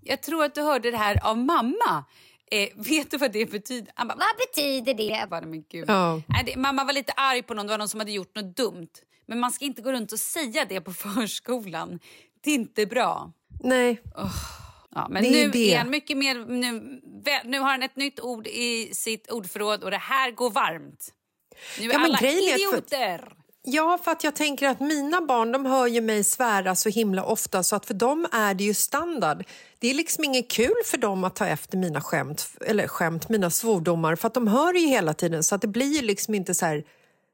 [0.00, 2.04] jag tror att du hörde det här av mamma.
[2.50, 3.92] Eh, vet du vad det betyder?
[3.94, 5.02] Han bara, Vad betyder det?
[5.02, 5.84] jag bara, men gud.
[5.88, 6.22] Ja.
[6.28, 8.56] Nej, det, mamma var lite arg på någon, det var någon som hade gjort något
[8.56, 8.88] dumt.
[9.26, 11.98] Men man ska inte gå runt och säga det på förskolan.
[12.44, 13.32] Det är inte bra.
[13.60, 14.00] Nej.
[14.94, 15.74] Ja, men Det är nu det.
[15.74, 16.34] är han mycket mer...
[16.34, 17.00] Nu,
[17.44, 21.12] nu har han ett nytt ord i sitt ordförråd och det här går varmt.
[21.80, 23.32] Nu är Ja, alla att för- idioter.
[23.66, 27.24] Ja, för att jag tänker att mina barn de hör ju mig svära så himla
[27.24, 29.44] ofta så att för dem är det ju standard.
[29.78, 33.50] Det är liksom inget kul för dem att ta efter mina skämt, eller skämt, mina
[33.50, 36.54] svordomar för att de hör ju hela tiden så att det blir ju liksom inte
[36.54, 36.84] så här,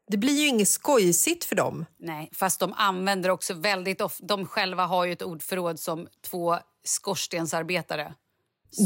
[0.08, 1.86] det blir ju inget skojsigt för dem.
[1.98, 4.26] Nej, fast de använder också väldigt ofta...
[4.26, 8.14] De själva har ju ett ordförråd som två skorstensarbetare.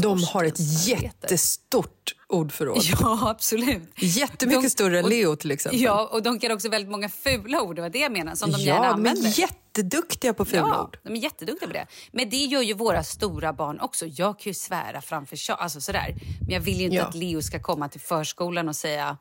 [0.01, 2.83] De har ett jättestort ordförråd.
[3.01, 3.83] Ja, absolut.
[3.95, 5.81] Jättemycket De- större än Leo till exempel.
[5.81, 8.61] Ja, och de kan också väldigt många fula ord, var det jag menar, som de
[8.61, 9.39] gärna ja, men använder.
[9.39, 10.97] jätteduktiga på Ja, fulord.
[11.03, 11.87] de är jätteduktiga på det.
[12.11, 14.05] Men det gör ju våra stora barn också.
[14.05, 16.15] Jag kan ju svära framför alltså sådär.
[16.41, 17.05] Men jag vill ju inte Ja.
[17.05, 19.17] att Leo ska komma till förskolan och säga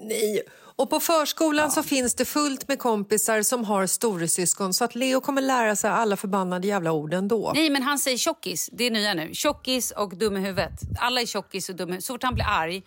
[0.00, 0.42] Nej.
[0.76, 5.20] Och på förskolan så finns det fullt med kompisar som har storasyskon så att Leo
[5.20, 7.52] kommer lära sig alla förbannade jävla ord ändå.
[7.54, 8.70] Nej, men han säger tjockis.
[8.72, 9.34] Det är nya nu.
[9.34, 10.80] Tjockis och dum i huvudet.
[10.98, 12.04] Alla är tjockis och dum i huvudet.
[12.04, 12.82] Så fort han blir arg,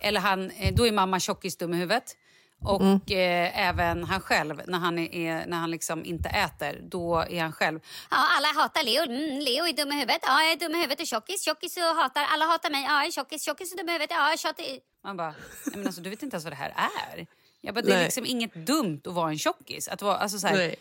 [0.00, 2.16] eller han, eh, då är mamma tjockis, dum i huvudet.
[2.62, 2.94] Och Mm.
[2.94, 7.52] eh, även han själv, när han, är, när han liksom inte äter, då är han
[7.52, 7.80] själv...
[8.10, 9.02] Ja, alla hatar Leo.
[9.02, 10.18] Mm, Leo är dum i huvudet.
[10.22, 11.44] Ja, jag är dum i huvudet och tjockis.
[11.44, 12.24] Tjockis och hatar.
[12.24, 12.82] Alla hatar mig.
[12.84, 13.42] Ja, jag är tjockis.
[13.44, 14.10] Tjockis och dum i huvudet.
[14.10, 14.64] Ja, jag tjatar.
[15.04, 15.34] Man bara,
[15.66, 17.26] nej men alltså, du vet inte ens vad det här är.
[17.60, 19.88] Jag bara, det är liksom inget dumt att vara en tjockis.
[19.88, 20.74] Att vara, alltså så här.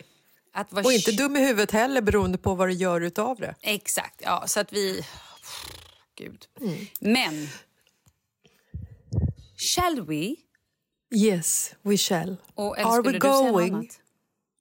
[0.54, 3.56] Att vara Och inte dum i huvudet heller beroende på vad du gör utav det.
[3.62, 4.44] Exakt, ja.
[4.48, 5.06] Så att vi...
[6.16, 6.46] Gud.
[6.62, 6.88] Mm.
[7.00, 7.48] Men...
[9.58, 10.36] Shall we?
[11.16, 12.36] Yes, we shall.
[12.56, 13.90] Och, Are we going?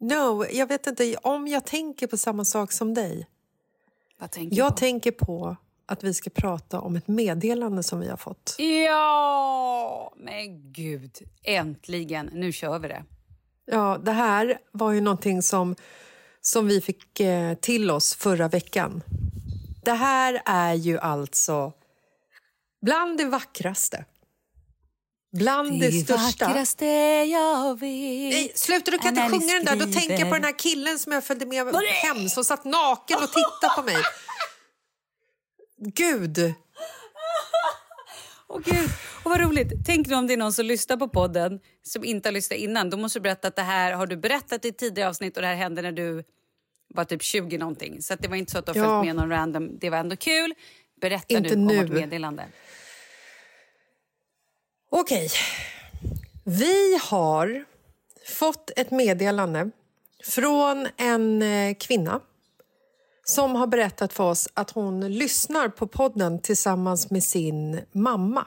[0.00, 3.26] No, jag vet inte om jag tänker på samma sak som dig.
[4.18, 4.76] Vad tänker Jag på?
[4.76, 8.56] tänker på att vi ska prata om ett meddelande som vi har fått.
[8.58, 10.12] Ja!
[10.16, 11.12] Men gud,
[11.42, 12.30] äntligen.
[12.32, 13.04] Nu kör vi det.
[13.66, 15.76] Ja, det här var ju någonting som,
[16.40, 19.02] som vi fick eh, till oss förra veckan.
[19.84, 21.72] Det här är ju alltså
[22.82, 24.04] bland det vackraste.
[25.38, 26.44] Bland det, största.
[26.46, 26.86] vackraste
[27.30, 28.32] jag vet.
[28.34, 29.86] Nej, sluta, du kan inte sjunga den där.
[29.86, 31.66] Då tänker jag på den här killen som jag följde med
[32.02, 33.96] hem som satt naken och tittade på mig.
[35.78, 36.54] Gud!
[38.48, 38.90] Åh gud,
[39.24, 39.72] och vad roligt.
[39.86, 42.90] Tänk nu om det är någon som lyssnar på podden som inte har lyssnat innan.
[42.90, 45.48] Då måste du berätta att det här har du berättat i tidigare avsnitt och det
[45.48, 46.24] här hände när du
[46.94, 48.02] var typ 20 någonting.
[48.02, 49.00] Så att det var inte så att du har Ja.
[49.02, 49.78] följt med någon random.
[49.78, 50.54] Det var ändå kul.
[51.00, 51.82] Berätta Inte nu om nu.
[51.86, 52.44] vårt meddelande.
[54.96, 55.30] Okej.
[56.44, 57.64] Vi har
[58.26, 59.70] fått ett meddelande
[60.24, 62.20] från en eh, kvinna
[63.24, 68.46] som har berättat för oss att hon lyssnar på podden tillsammans med sin mamma.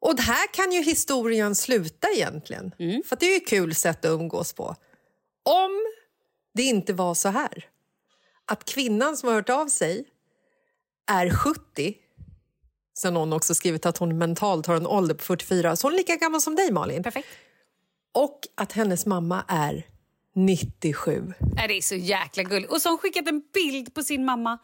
[0.00, 2.72] Och det här kan ju historien sluta egentligen.
[3.06, 4.76] För att det är ju ett kul sätt att umgås på.
[5.42, 5.70] Om
[6.54, 7.66] det inte var så här
[8.44, 10.04] att kvinnan som har hört av sig
[11.06, 11.94] är 70
[12.98, 15.76] Sen har hon också skrivit att hon mentalt har en ålder på 44.
[15.76, 17.02] Så hon är lika gammal som dig, Malin.
[17.02, 17.28] Perfekt.
[18.14, 19.86] Och att hennes mamma är
[20.34, 21.32] 97.
[21.56, 22.72] Nej, det är så jäkla gulligt.
[22.72, 24.58] Och så har hon skickat en bild på sin mamma.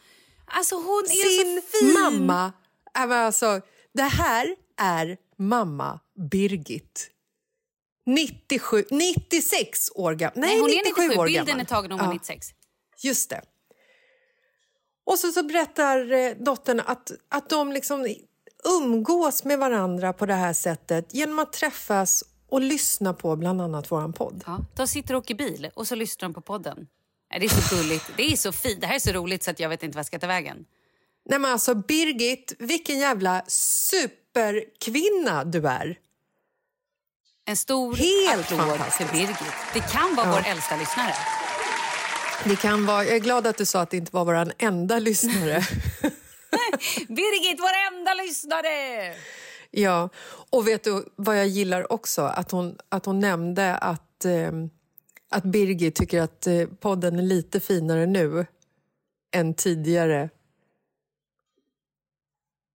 [0.47, 1.21] Alltså hon Sin
[1.57, 1.93] är så fin.
[1.93, 2.53] mamma...
[2.97, 3.61] Äh, Alltså,
[3.95, 7.11] det här är mamma Birgit.
[8.07, 10.33] 97, 96 år gammal.
[10.37, 11.21] Nej, Nej, hon 97 är 97.
[11.21, 11.61] år Bilden gammal.
[11.61, 12.19] är tagen när hon var Ja.
[12.21, 12.47] 96.
[13.03, 13.43] Just det.
[15.05, 18.07] Och så, så berättar eh, dottern att, att de liksom
[18.65, 23.93] umgås med varandra på det här sättet genom att träffas och lyssna på bland annat
[23.93, 24.45] vår podd.
[24.47, 24.59] Ja.
[24.77, 26.87] De sitter och åker bil och så lyssnar de på podden.
[27.41, 28.05] Det är så gulligt.
[28.17, 28.81] Det är så fint.
[28.81, 30.65] Det här är så roligt så att jag vet inte vad jag ska ta vägen.
[31.31, 35.99] Nej men alltså Birgit, vilken jävla superkvinna du är!
[37.47, 39.39] En stor Helt applåd för Birgit.
[39.75, 41.15] Det kan vara vår äldsta lyssnare.
[42.47, 44.99] Det kan vara, jag är glad att du sa att det inte var vår enda
[44.99, 45.61] lyssnare.
[47.09, 49.15] Birgit, vår enda lyssnare!
[49.71, 50.09] ja,
[50.51, 52.23] och vet du vad jag gillar också?
[52.23, 54.53] Att hon, att hon nämnde att, eh,
[55.31, 58.47] att Birgit tycker att eh, podden är lite finare nu
[59.35, 60.31] än tidigare.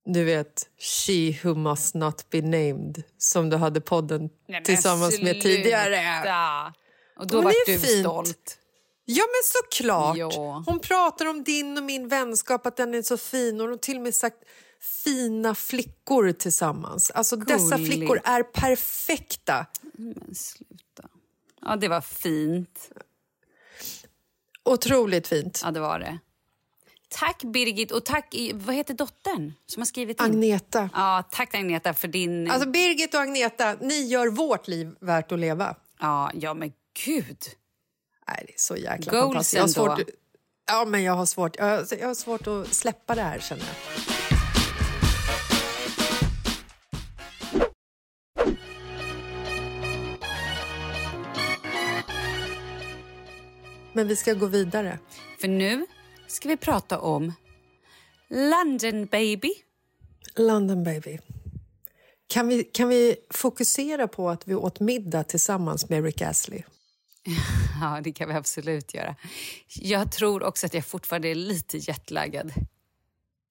[0.06, 5.42] Du vet, She who must not be named som du hade podden Nej, tillsammans med
[5.42, 6.22] tidigare.
[6.22, 6.74] sluta.
[7.18, 8.00] Och då var du fint.
[8.00, 8.59] stolt.
[9.12, 10.18] Ja, men såklart.
[10.18, 10.64] Ja.
[10.68, 13.56] Hon pratar om din och min vänskap, att den är så fin.
[13.56, 14.38] Och hon har till och med sagt
[15.04, 17.12] fina flickor tillsammans.
[17.12, 17.94] Alltså, dessa Gulligt.
[17.96, 19.66] flickor är perfekta.
[19.94, 21.10] Men sluta.
[21.62, 22.90] Ja, det var fint.
[24.64, 25.62] Otroligt fint.
[25.64, 26.20] Ja, det var det.
[27.10, 30.26] Tack Birgit och tack, i- vad heter dottern som har skrivit in?
[30.26, 30.90] Agneta.
[30.94, 32.52] Ja, tack Agneta för din...
[32.52, 35.76] Alltså, Birgit och Agneta, ni gör vårt liv värt att leva.
[36.00, 36.72] Ja, ja men
[37.06, 37.38] gud.
[38.30, 39.78] Nej, det är så jäkla Goals fantastiskt.
[39.78, 40.04] Jag har ändå.
[40.04, 40.16] svårt,
[40.68, 43.64] ja, men jag har, svårt, jag, har, jag har svårt att släppa det här, känner
[43.64, 43.76] jag.
[53.94, 55.00] Men vi ska gå vidare.
[55.42, 55.86] För nu
[56.28, 57.34] ska vi prata om
[58.30, 59.52] London baby.
[60.36, 61.20] London baby.
[62.28, 66.64] Kan vi, kan vi fokusera på att vi åt middag tillsammans med Rick Astley?
[67.82, 69.16] Ja, det kan vi absolut göra.
[69.68, 72.54] Jag tror också att jag fortfarande är lite jetlaggad.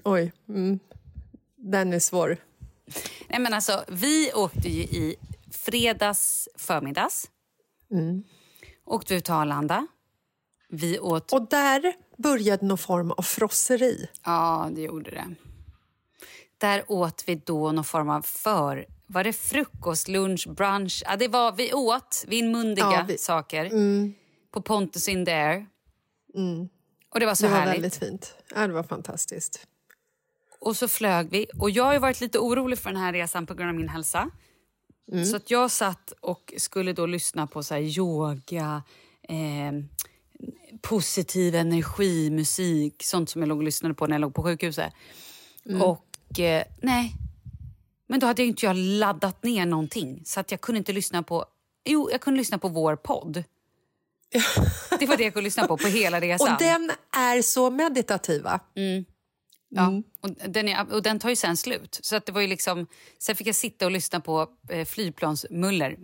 [0.05, 0.79] Oj, mm.
[1.57, 2.37] den är svår.
[3.29, 5.17] Nej, men alltså, vi åkte ju i
[5.51, 7.31] fredags förmiddags.
[8.85, 9.87] Åkte vi ut till Arlanda.
[10.69, 11.33] Vi åt...
[11.33, 14.09] Och där började någon form av frosseri.
[14.25, 15.35] Ja, det gjorde det.
[16.59, 18.87] Där åt vi då någon form av för...
[19.11, 21.03] Var det frukost, lunch, brunch?
[21.07, 23.71] Ja, det var, vi åt vinmundiga Ja, vi- saker
[24.53, 25.67] på Pontus in there.
[27.15, 27.75] Och det var så Det var härligt.
[27.75, 28.35] väldigt fint.
[28.55, 29.67] Ja, det var fantastiskt.
[30.61, 31.47] Och så flög vi.
[31.59, 34.31] Och jag har varit lite orolig för den här resan på grund av min hälsa.
[35.31, 38.83] Så att jag satt och skulle då lyssna på så yoga,
[39.29, 39.73] eh,
[40.83, 44.93] positiv energi, musik, sånt som jag låg och lyssnade på när jag låg på sjukhuset.
[45.83, 47.13] Och eh, nej,
[48.09, 51.23] men då hade jag inte jag laddat ner någonting så att jag kunde inte lyssna
[51.23, 51.45] på,
[51.89, 53.45] jo jag kunde lyssna på vår podd.
[54.99, 56.53] Det var det jag kunde lyssna på på hela resan.
[56.53, 58.47] Och den är så meditativ,
[59.71, 61.99] Ja, och, den är, och den tar ju sen slut.
[62.03, 62.87] Så att det var ju liksom,
[63.19, 65.97] sen fick jag sitta och lyssna på eh, flygplansmuller.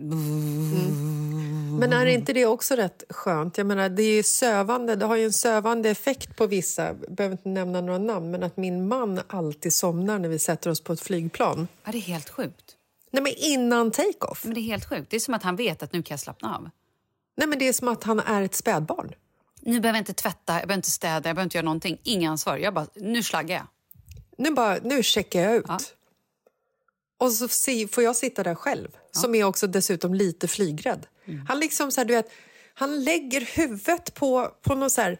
[1.79, 3.57] Men är inte det också rätt skönt?
[3.57, 6.85] Jag menar, det är sövande, det har ju en sövande effekt på vissa.
[6.85, 10.69] Jag behöver inte nämna några namn, men att min man alltid somnar när vi sätter
[10.69, 11.67] oss på ett flygplan.
[11.83, 12.75] Ja, det är helt sjukt.
[13.11, 14.45] Nej, men innan take-off.
[14.45, 15.09] Men det är helt sjukt.
[15.09, 16.69] Det är som att han vet att nu kan jag slappna av.
[17.37, 19.11] Nej, men det är som att han är ett spädbarn.
[19.65, 21.99] Nu behöver jag inte tvätta, jag behöver inte städa, jag behöver inte göra någonting.
[22.03, 22.57] Inga ansvar.
[22.57, 23.67] Jag bara, nu slaggar jag.
[24.37, 25.65] Nu, bara, nu checkar jag ut.
[25.67, 25.79] Ja.
[27.17, 27.47] Och så
[27.91, 31.07] får jag sitta där själv, som är också dessutom lite flygrädd.
[31.25, 31.45] Mm.
[31.47, 32.31] Han liksom så här, du vet,
[32.73, 35.19] han lägger huvudet på, på någon så här...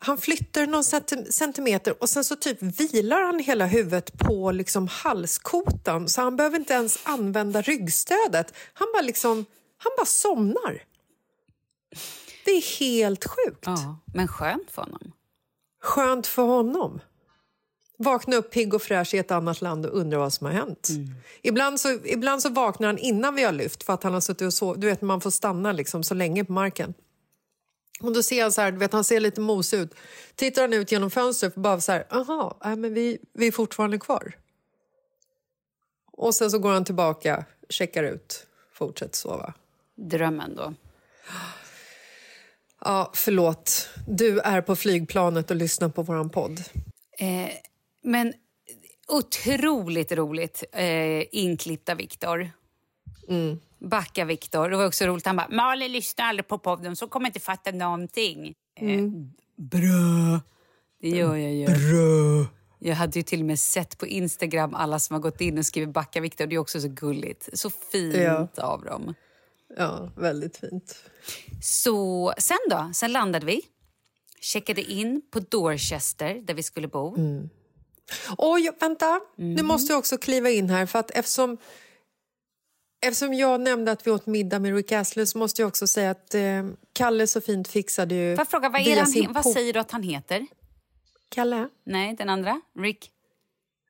[0.00, 4.88] Han flyttar någon centi- centimeter och sen så typ vilar han hela huvudet på liksom
[4.88, 8.54] halskotan så han behöver inte ens använda ryggstödet.
[8.72, 9.44] Han bara liksom,
[9.76, 10.82] han bara somnar.
[12.48, 13.64] Det är helt sjukt.
[13.66, 15.12] Ja, men skönt för honom.
[15.82, 17.00] Skönt för honom.
[17.98, 20.88] Vakna upp pigg och fräsch i ett annat land och undra vad som har hänt.
[21.42, 24.46] Ibland, så, ibland så vaknar han innan vi har lyft för att han har suttit
[24.46, 24.78] och sov.
[24.78, 26.94] Du vet, man får stanna liksom så länge på marken.
[28.00, 29.94] Och då ser han så här, du vet, han ser lite mosig ut.
[30.34, 33.52] Tittar han ut genom fönstret och bara så här, aha, nej, men vi, vi är
[33.52, 34.36] fortfarande kvar.
[36.12, 39.54] Och sen så går han tillbaka, checkar ut, fortsätter sova.
[39.96, 40.74] Drömmen då.
[42.84, 43.88] Ja, förlåt.
[44.06, 46.60] Du är på flygplanet och lyssnar på våran podd.
[47.18, 47.50] Eh,
[48.02, 48.32] men
[49.08, 52.50] otroligt roligt eh, inklippta Viktor.
[53.78, 54.70] Backa Viktor.
[54.70, 55.26] Det var också roligt.
[55.26, 58.54] Han bara, Malin lyssnar aldrig på podden så kommer inte fatta någonting.
[58.80, 59.02] Eh,
[59.56, 60.40] bra.
[61.00, 61.66] Det gör jag ju.
[61.66, 62.46] Bra.
[62.78, 65.66] Jag hade ju till och med sett på Instagram alla som har gått in och
[65.66, 66.46] skrivit backa Viktor.
[66.46, 67.48] Det är också så gulligt.
[67.52, 68.48] Så fint Ja.
[68.56, 69.14] av dem.
[69.78, 71.04] Ja, väldigt fint.
[71.62, 72.90] Så sen då?
[72.94, 73.62] Sen landade vi.
[74.40, 77.16] Checkade in på Dorchester där vi skulle bo.
[78.38, 79.20] Oj, vänta.
[79.36, 80.86] Nu måste jag också kliva in här.
[80.86, 81.58] För att eftersom,
[83.06, 86.10] eftersom jag nämnde att vi åt middag med Rick Astley så måste jag också säga
[86.10, 88.36] att eh, Kalle så fint fixade ju...
[88.36, 90.46] Får fråga, vad, är han, vad säger du att han heter?
[91.28, 91.68] Kalle?
[91.84, 92.60] Nej, den andra?
[92.78, 93.10] Rick?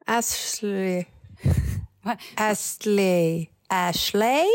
[0.06, 1.04] Ashley.
[2.34, 3.46] Astley.
[3.66, 4.46] Ashley?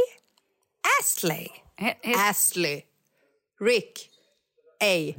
[1.01, 1.47] Astley.
[1.77, 2.81] He- he- Astley.
[3.59, 4.09] Rick.
[4.83, 5.13] A.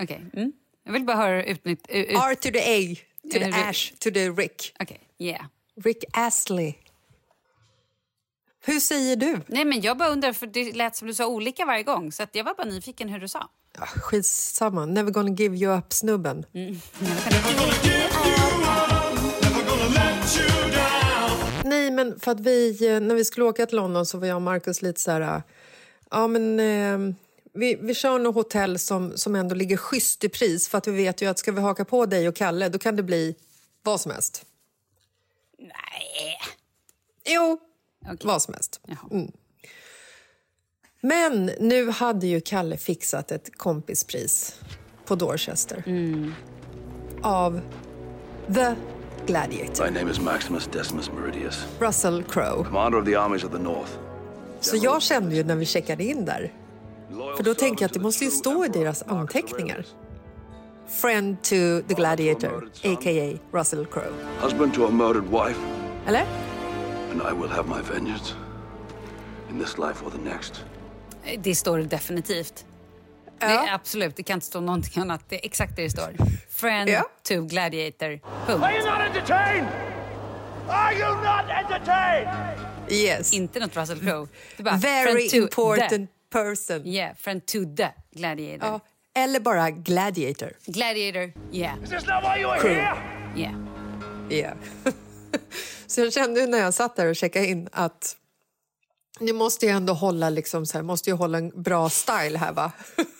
[0.00, 0.20] Okej.
[0.34, 0.52] Mm.
[0.84, 1.86] Jag vill bara höra utnytt...
[1.88, 2.96] ut- R to the A.
[3.32, 3.44] To the.
[3.68, 3.92] Ash.
[3.98, 4.74] To the Rick.
[4.80, 5.44] Okej, yeah.
[5.84, 6.74] Rick Astley.
[8.64, 9.40] Hur säger du?
[9.46, 12.12] Nej, men jag bara undrar, för det lät som du sa olika varje gång.
[12.12, 13.48] Så jag var bara nyfiken hur du sa.
[13.78, 14.86] Ja, skitsamma.
[14.86, 16.46] Never gonna give you up-snubben.
[16.52, 16.80] Nej,
[21.96, 24.42] men för att vi, eh, när vi skulle åka till London så var jag och
[24.42, 25.20] Marcus lite så här...
[25.20, 25.40] äh,
[26.10, 27.14] Ja, men eh,
[27.52, 30.92] vi, vi kör något hotell som, som ändå ligger schysst i pris för att vi
[30.96, 33.34] vet ju att ska vi haka på dig och Kalle då kan det bli
[33.82, 34.46] vad som helst.
[35.58, 36.38] Nej.
[37.24, 37.58] Jo,
[38.04, 38.16] Okej.
[38.24, 38.80] vad som helst.
[38.86, 39.26] Jaha.
[41.00, 44.60] Men nu hade ju Kalle fixat ett kompispris
[45.04, 45.84] på Dorchester.
[47.22, 47.60] Av
[48.54, 48.74] The
[49.26, 52.64] Gladiator, My name is Maximus Decimus Meridius, Russell Crowe.
[52.64, 53.90] commander of the armies of the North.
[54.60, 56.52] Så jag kände ju när vi checkade in där,
[57.36, 59.84] för då tänker jag att det måste ju stå i deras anteckningar.
[60.88, 61.50] Friend to
[61.88, 63.38] the Gladiator, a.k.a.
[63.58, 64.12] Russell Crowe.
[64.40, 65.58] Husband to a murdered wife,
[66.06, 66.24] Eller?
[67.12, 68.34] and I will have my vengeance.
[69.50, 70.64] In this life or the next.
[71.38, 72.64] Det står det definitivt.
[73.38, 73.68] Det Ja.
[73.68, 75.20] är absolut, det kan inte stå någonting annat.
[75.28, 76.12] Det är exakt det det står.
[76.50, 77.02] Friend Ja.
[77.28, 78.20] to gladiator.
[78.46, 78.64] Punkt.
[78.64, 79.66] Are you not entertained?
[80.68, 82.58] Are you not entertained?
[82.88, 83.32] Yes.
[83.32, 84.28] Inte något Russell Crowe.
[84.56, 86.82] Det Very important person.
[86.82, 86.88] The.
[86.88, 88.68] Yeah, friend to the gladiator.
[88.68, 88.80] Ja.
[89.22, 90.52] Eller bara Gladiator.
[90.66, 91.82] Gladiator, yeah.
[91.82, 92.74] Is this not why you are Crew.
[92.74, 92.96] here?
[93.36, 93.54] yeah.
[94.30, 94.50] Ja.
[95.86, 98.16] så jag kände ju när jag satt där och checkade in att
[99.20, 102.52] ni måste ju ändå hålla, liksom så här, måste ju hålla en bra style här
[102.52, 102.72] va?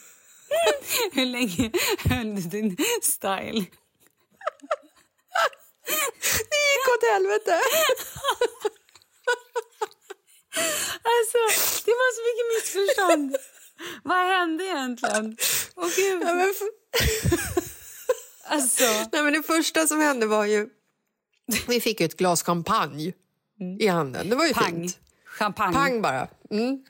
[1.13, 3.65] Hur länge höll du din style?
[6.51, 7.61] Det gick åt helvete.
[11.03, 11.39] Alltså,
[11.85, 13.37] det var så mycket missförstånd.
[14.03, 15.37] Vad hände egentligen?
[15.77, 16.23] Åh, gud.
[16.23, 16.55] Ja, men.
[18.49, 20.69] Alltså, Nej, men det första som hände var ju...
[21.69, 23.13] Vi fick ett glas champagne
[23.81, 24.29] i handen.
[24.29, 24.75] Det var ju pang.
[24.75, 24.99] fint.
[25.27, 25.75] Champagne.
[25.75, 26.29] Pang bara.
[26.51, 26.85] Mm.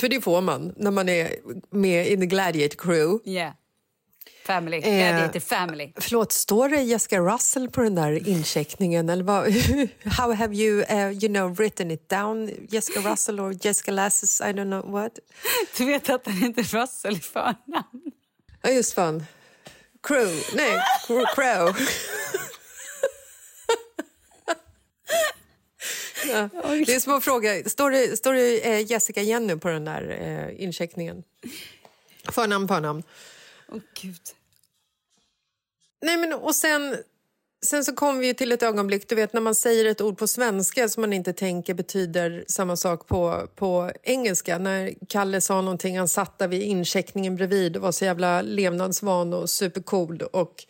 [0.00, 1.34] För det får man när man är
[1.70, 3.30] med i the Gladiator crew.
[3.30, 3.52] Yeah.
[4.46, 4.76] Family.
[4.76, 5.92] Eh, Gladiator family.
[5.96, 9.08] Förlåt, står det Jessica Russell på den där incheckningen?
[9.08, 9.52] Eller vad,
[10.04, 12.50] how have you, uh, you know, written it down?
[12.68, 15.12] Jessica Russell or Jessica Lasses, I don't know what.
[15.76, 18.12] Du vet att han heter Russell i förnamn?
[18.62, 19.24] Ja, just fan.
[20.02, 20.32] Crew.
[20.54, 20.78] Nej,
[21.08, 21.74] cr-
[26.26, 26.48] ja.
[26.86, 27.68] Det är små frågor.
[27.68, 31.22] Står det, står det eh, Jessica Jenny på den där eh, incheckningen?
[32.28, 33.02] Förnamn, förnamn.
[33.68, 34.20] Åh, gud.
[36.02, 36.96] Nej, men och sen,
[37.66, 40.26] sen så kom vi till ett ögonblick, du vet när man säger ett ord på
[40.26, 44.58] svenska som man inte tänker betyder samma sak på, på engelska.
[44.58, 49.32] När Kalle sa någonting, han satt där vid incheckningen bredvid och var så jävla levnadsvan
[49.32, 50.64] och supercool och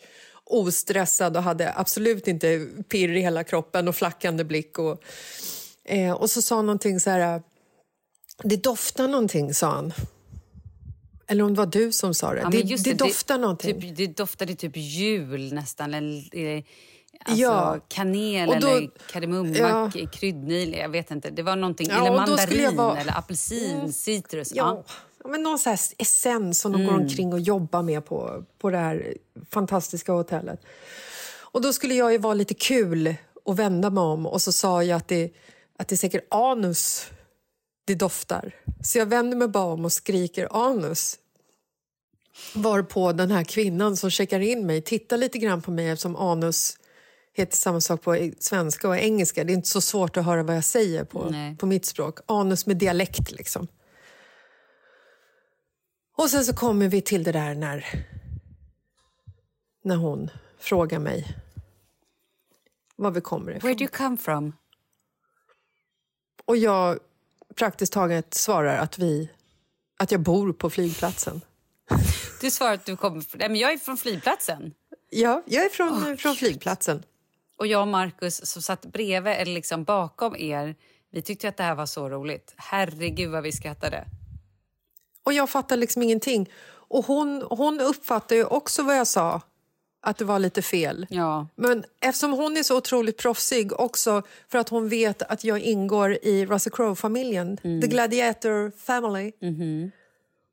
[0.49, 4.79] ostressad och hade absolut inte pirr i hela kroppen och flackande blick.
[4.79, 5.03] Och,
[5.85, 7.41] eh, och så sa han någonting så här,
[8.43, 9.93] det doftar någonting, sa han.
[11.27, 12.39] Eller om det var du som sa det.
[12.41, 13.81] Ja, det, just det, doftar någonting.
[13.81, 15.93] Typ, det doftade typ jul nästan.
[15.93, 16.63] Eller, eh,
[17.25, 17.79] alltså, Ja.
[17.87, 19.91] kanel Och då- eller kardemumma, Ja.
[19.93, 20.73] k- kryddnejl.
[20.73, 21.29] Jag vet inte.
[21.29, 21.87] Det var någonting.
[21.89, 24.51] Ja, eller mandarin vara- eller apelsin, citrus.
[24.55, 24.83] Ja.
[24.87, 24.93] Ja,
[25.25, 28.77] men någon så här essens som de går omkring och jobbar med på, på det
[28.77, 29.17] här
[29.49, 30.61] fantastiska hotellet.
[31.51, 34.83] Och då skulle jag ju vara lite kul och vända mig om och så sa
[34.83, 35.33] jag att det,
[35.77, 37.07] att det är säkert anus
[37.85, 38.55] det doftar.
[38.83, 41.17] Så jag vänder mig bara om och skriker anus.
[42.55, 46.77] Varpå den här kvinnan som checkar in mig tittar lite grann på mig eftersom anus
[47.33, 49.43] heter samma sak på svenska och engelska.
[49.43, 51.57] Det är inte så svårt att höra vad jag säger på, Nej.
[51.57, 52.19] på mitt språk.
[52.25, 53.67] Anus med dialekt liksom.
[56.19, 57.85] Och sen så kommer vi till det där när,
[59.83, 61.37] när hon frågar mig
[62.95, 63.67] var vi kommer ifrån.
[63.67, 64.53] Where do you come from?
[66.45, 66.99] Och jag
[67.55, 69.29] praktiskt taget svarar att, vi,
[69.97, 71.41] att jag bor på flygplatsen.
[72.41, 73.39] Du svarar att du kommer från...
[73.39, 74.73] Nej, men jag är från flygplatsen.
[75.09, 77.03] Ja, jag är från, från flygplatsen.
[77.57, 80.75] Och jag och Markus som satt bredvid eller liksom bakom er,
[81.11, 82.53] vi tyckte att det här var så roligt.
[82.57, 84.05] Herregud vad vi skrattade.
[85.29, 86.49] Och jag fattar liksom ingenting.
[86.71, 89.41] Och hon, hon uppfattar ju också vad jag sa,
[90.01, 91.07] att det var lite fel.
[91.09, 91.47] Ja.
[91.55, 96.17] Men eftersom hon är så otroligt proffsig också för att hon vet att jag ingår
[96.21, 99.31] i Russell Crowe-familjen, the Gladiator family.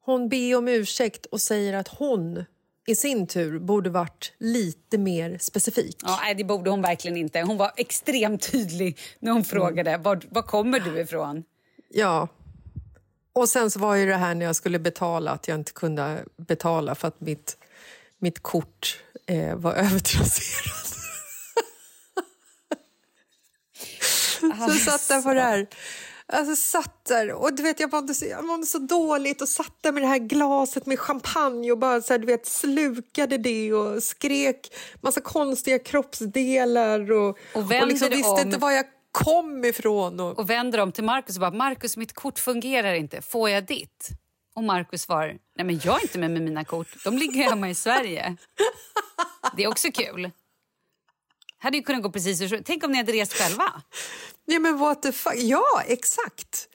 [0.05, 2.45] Hon ber om ursäkt och säger att hon
[2.87, 5.97] i sin tur borde varit lite mer specifik.
[6.03, 7.41] Ja, nej, det borde hon verkligen inte.
[7.41, 11.45] Hon var extremt tydlig när hon frågade var, var kommer du ifrån.
[11.89, 12.29] Ja.
[13.37, 16.25] Och sen så var ju det här när jag skulle betala att jag inte kunde
[16.37, 17.57] betala för att mitt,
[18.19, 20.97] mitt kort eh, var övertrasserat.
[24.41, 25.67] så jag satt där på det här.
[26.27, 29.83] Alltså satt där och du vet jag mådde så, jag mådde så dåligt och satt
[29.83, 33.73] där med det här glaset med champagne och bara så här, du vet slukade det
[33.73, 38.41] och skrek massa konstiga kroppsdelar och, Och vände liksom visste om.
[38.41, 38.85] inte var jag
[39.25, 40.21] kom ifrån.
[40.21, 43.67] Och, Och vänder dem till Markus och bara Markus mitt kort fungerar inte, får jag
[43.67, 44.09] ditt?
[44.55, 47.71] Och Markus svarar nej men jag är inte med med mina kort, de ligger hemma
[47.71, 48.37] i Sverige.
[49.57, 50.31] Det är också kul.
[51.59, 53.83] Hade ju kunnat gå precis hur Tänk om ni hade rest själva.
[54.45, 55.35] Ja, men what the fuck?
[55.37, 56.69] Ja, exakt!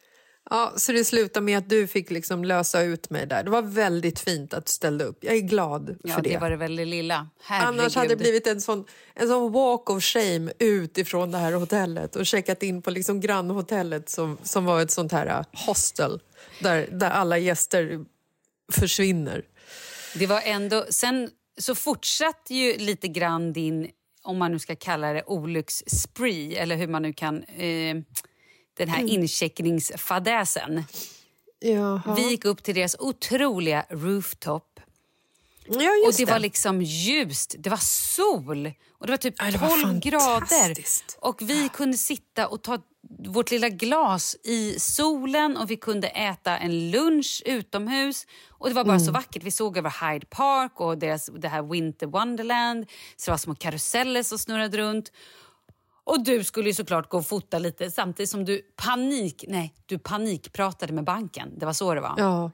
[0.51, 3.43] Ja, så det slutade med att du fick liksom lösa ut mig där.
[3.43, 5.23] Det var väldigt fint att du ställde upp.
[5.23, 6.29] Jag är glad Ja, för det.
[6.29, 7.29] det var det väl det lilla.
[7.41, 7.67] Herregud.
[7.67, 11.53] Annars hade det blivit en sån, en sån walk of shame ut ifrån det här
[11.53, 16.19] hotellet och checkat in på liksom grannhotellet som, som var ett sånt här uh, hostel
[16.59, 18.05] där, där alla gäster
[18.71, 19.43] försvinner.
[20.15, 20.85] Det var ändå...
[20.89, 23.89] Sen så fortsatte ju lite grann din,
[24.21, 27.43] om man nu ska kalla det olycksspree, eller hur man nu kan...
[27.43, 27.95] Eh,
[28.73, 30.83] den här incheckningsfadäsen.
[31.59, 32.15] Jaha.
[32.15, 34.79] Vi gick upp till deras otroliga rooftop.
[35.65, 37.77] Ja, Och just det var liksom ljust, det var
[38.17, 40.75] sol och det var typ Ja, det var 12 grader.
[41.19, 42.77] Och vi kunde sitta och ta
[43.27, 48.25] vårt lilla glas i solen och vi kunde äta en lunch utomhus.
[48.49, 49.05] Och Det var bara Mm.
[49.05, 49.43] så vackert.
[49.43, 52.85] Vi såg över Hyde Park och deras, det här Winter Wonderland.
[53.17, 55.11] Så det var små karuseller som snurrade runt.
[56.03, 59.45] Och du skulle ju såklart gå och fota lite samtidigt som du panik...
[59.47, 61.59] Nej, du panikpratade med banken.
[61.59, 62.13] Det var så det var.
[62.17, 62.51] Ja.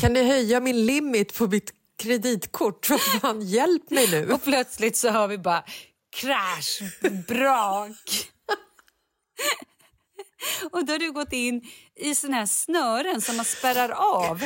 [0.00, 2.90] Kan ni höja min limit på mitt kreditkort?
[2.90, 4.32] Vad fan, hjälp mig nu.
[4.32, 5.64] Och plötsligt så hör vi bara
[6.16, 6.82] crash,
[7.28, 8.30] brak.
[10.72, 11.62] och då har du gått in
[11.94, 14.42] i såna här snören som man spärrar av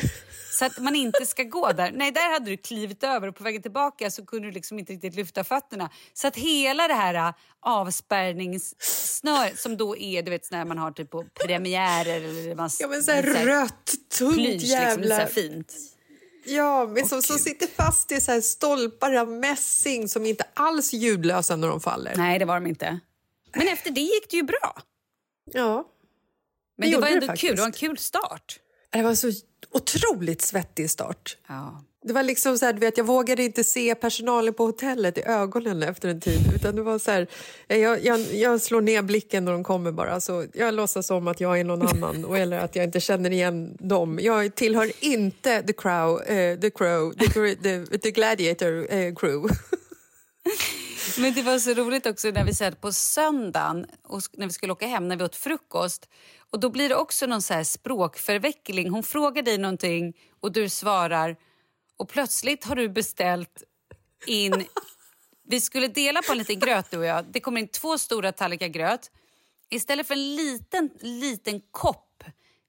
[0.58, 1.92] så att man inte ska gå där.
[1.92, 4.92] Nej, där hade du klivit över och på vägen tillbaka så kunde du liksom inte
[4.92, 5.90] riktigt lyfta fötterna.
[6.12, 10.90] Så att hela det här äh, avspärrningssnöret som då är du vet när man har
[10.90, 15.14] typ på premiärer eller man, Ja men så här rött, tunt plysch, liksom, jävla...
[15.16, 15.74] så här fint.
[16.44, 20.92] Ja, men som, som sitter fast i så här stolpar av mässing som inte alls
[20.92, 22.14] är ljudlösa när de faller.
[22.16, 23.00] Nej, det var de inte.
[23.56, 24.82] Men efter det gick det ju bra.
[25.52, 25.84] Ja.
[26.76, 28.60] Men Det det, var gjorde det ändå kul, det var en kul start.
[28.90, 29.32] Det var så
[29.70, 31.36] otroligt svettig start.
[31.46, 31.84] Ja.
[32.02, 35.22] Det var liksom så här, du vet, jag vågade inte se personalen på hotellet i
[35.22, 36.40] ögonen efter en tid.
[36.54, 37.26] Utan det var så här,
[37.66, 40.20] jag, jag, jag slår ner blicken när de kommer bara.
[40.20, 43.30] Så jag låtsas som att jag är någon annan och, eller att jag inte känner
[43.30, 44.18] igen dem.
[44.22, 49.54] Jag tillhör inte the crow, eh, the, crow the, the, the gladiator eh, crew.
[51.18, 54.72] Men det var så roligt också när vi satt på söndagen och när vi skulle
[54.72, 56.08] åka hem när vi åt frukost.
[56.50, 58.90] Och Då blir det också någon så här språkförveckling.
[58.90, 61.36] Hon frågar dig någonting och du svarar
[61.96, 63.62] och plötsligt har du beställt
[64.26, 64.64] in...
[65.50, 67.24] Vi skulle dela på en liten gröt du och jag.
[67.32, 69.10] Det kommer in två stora tallrikar gröt.
[69.70, 72.07] Istället för en liten, liten kopp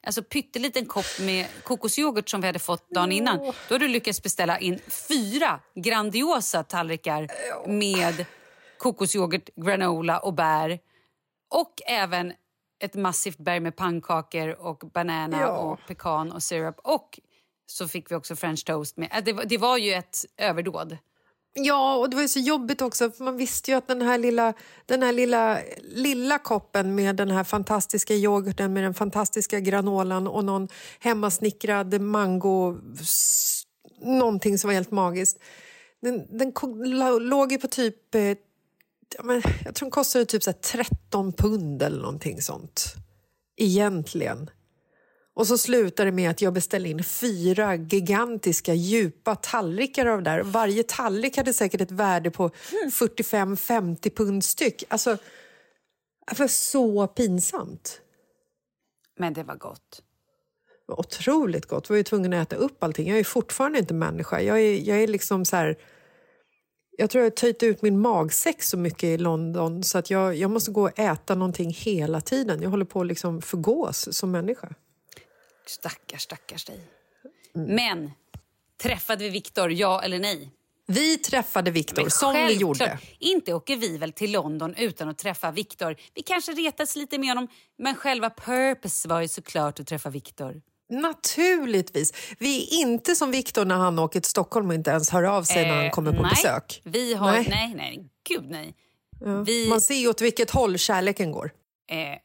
[0.09, 3.37] Alltså pytteliten kopp med kokosyoghurt som vi hade fått dagen innan.
[3.67, 7.27] Då har du lyckats beställa in fyra grandiosa tallrikar
[7.67, 8.25] med
[8.77, 10.79] kokosyoghurt, granola och bär.
[11.49, 12.33] Och även
[12.83, 15.47] ett massivt berg med pannkakor och banana Ja.
[15.57, 16.79] och pekan och sirap.
[16.83, 17.19] Och
[17.65, 19.09] så fick vi också french toast med.
[19.13, 20.97] Äh, Det var, det var ju ett överdåd.
[21.53, 24.17] Ja, och det var ju så jobbigt också för man visste ju att den här
[24.17, 24.53] lilla,
[24.85, 30.45] den här lilla, lilla koppen med den här fantastiska yoghurten med den fantastiska granolan och
[30.45, 30.67] någon
[30.99, 32.77] hemmasnickrad mango,
[34.01, 35.39] någonting som var helt magiskt.
[36.01, 36.53] Den, den
[37.19, 38.21] låg ju på typ, eh,
[39.65, 42.95] jag tror den kostade typ så 13 pund eller någonting sånt.
[43.57, 44.49] Egentligen.
[45.39, 50.29] Och så slutar det med att jag beställde in fyra gigantiska djupa tallrikar av det
[50.29, 50.43] där.
[50.43, 54.83] Varje tallrik hade säkert ett värde på 45-50 pund styck.
[54.87, 55.17] Alltså,
[56.27, 58.01] det var så pinsamt.
[59.19, 60.03] Men det var gott.
[60.87, 61.85] Det var otroligt gott.
[61.89, 63.09] Jag var ju tvungen att äta upp allting.
[63.09, 64.41] Jag är fortfarande inte människa.
[64.41, 65.77] Jag är, jag är liksom så här...
[66.97, 70.35] Jag tror jag har töjt ut min magsäck så mycket i London så att jag,
[70.35, 72.61] jag måste gå och äta någonting hela tiden.
[72.61, 74.75] Jag håller på att liksom förgås som människa.
[75.69, 76.79] Stackars, stackars dig.
[77.53, 78.11] Men
[78.81, 80.49] träffade vi Viktor, ja eller nej?
[80.87, 82.99] Vi träffade Viktor, som vi gjorde.
[83.19, 85.95] Inte åker vi väl till London utan att träffa Viktor.
[86.13, 87.47] Vi kanske retas lite med honom,
[87.77, 90.61] men själva purpose var ju såklart att träffa Viktor.
[90.89, 92.13] Naturligtvis.
[92.39, 95.43] Vi är inte som Viktor när han åker till Stockholm och inte ens hör av
[95.43, 96.81] sig när han kommer på Eh, nej, besök.
[96.83, 97.47] Vi har, Nej.
[97.49, 97.73] nej.
[97.75, 98.75] nej, gud nej.
[99.45, 101.51] Vi, Man ser ju åt vilket håll kärleken går.
[101.91, 102.17] eh,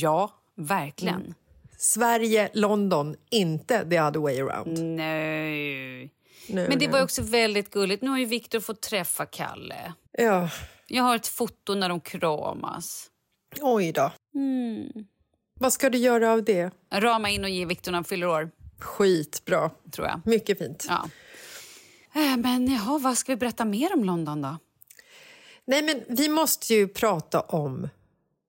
[0.00, 1.14] ja, verkligen.
[1.20, 1.34] Mm.
[1.82, 4.78] Sverige, London, inte the other way around.
[4.78, 6.10] Nej.
[6.48, 6.88] Nej, Men det nej.
[6.88, 8.02] var också väldigt gulligt.
[8.02, 9.92] Nu har ju Viktor fått träffa Kalle.
[10.12, 10.50] Ja,
[10.86, 13.06] Jag har ett foto när de kramas.
[13.60, 14.12] oj då.
[14.34, 14.88] Mm.
[15.54, 16.70] Vad ska du göra av det?
[16.92, 19.70] Rama in och ge Viktor när han fyller år, Skitbra.
[19.92, 20.20] tror jag.
[20.24, 20.86] Mycket fint.
[20.88, 21.08] Ja.
[22.14, 24.56] Eh, Men jaha, vad ska vi berätta mer om London då?
[25.64, 27.88] Nej, men vi måste ju prata om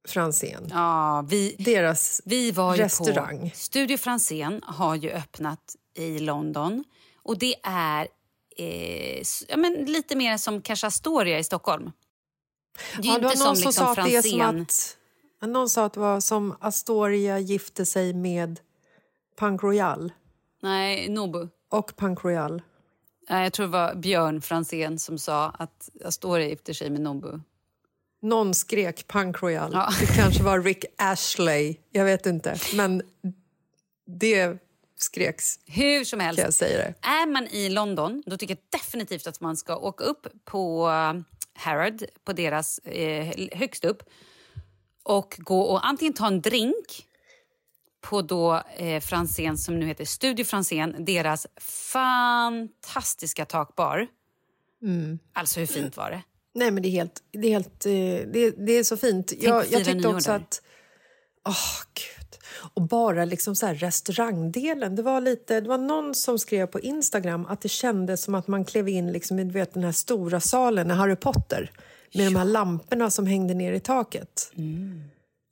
[0.07, 0.67] Franzén.
[0.69, 3.49] Ja, vi, Deras vi var restaurang.
[3.49, 3.55] på...
[3.57, 6.83] Studio Franzén har ju öppnat i London.
[7.23, 8.07] Och det är
[8.57, 11.91] eh, ja, men lite mer som kanske Astoria i Stockholm.
[12.97, 14.61] Det är Ja, inte någon som som liksom sa är som Franzén.
[14.61, 14.97] att...
[15.49, 18.59] Någon sa att det var som Astoria gifte sig med
[19.39, 20.11] Punk Royal.
[20.61, 21.47] Nej, Nobu.
[21.69, 22.61] Och Punk Royal.
[23.27, 27.39] Jag tror det var Björn Franzén som sa att Astoria gifter sig med Nobu.
[28.21, 29.71] Någon skrek Punk Royal.
[29.73, 29.89] Ja.
[29.99, 31.75] Det kanske var Rick Ashley.
[31.91, 32.55] Jag vet inte.
[32.75, 33.01] Men
[34.07, 34.57] det
[34.97, 36.41] skreks, Hur som helst.
[36.41, 37.07] jag säga det.
[37.07, 41.13] Är man i London då tycker jag definitivt att man ska åka upp på eh,
[41.53, 44.03] Harrod, på deras eh, högst upp
[45.03, 47.07] och gå och antingen ta en drink
[48.01, 54.07] på då eh, Franzén som nu heter Studio Franzén, deras fantastiska takbar.
[55.33, 56.21] Alltså hur fint var det?
[56.53, 57.23] Nej, men det är helt...
[57.31, 59.33] Det är, helt, eh, det, det är så fint.
[59.39, 60.61] Jag, jag tyckte också att...
[61.47, 62.37] Åh, gud.
[62.73, 64.95] Och bara liksom så här restaurangdelen.
[64.95, 68.47] Det var, lite, det var någon som skrev på Instagram att det kändes som att
[68.47, 71.71] man klev in liksom i du vet, den här stora salen i Harry Potter
[72.13, 74.51] med de här lamporna som hängde ner i taket.
[74.57, 75.03] Mm.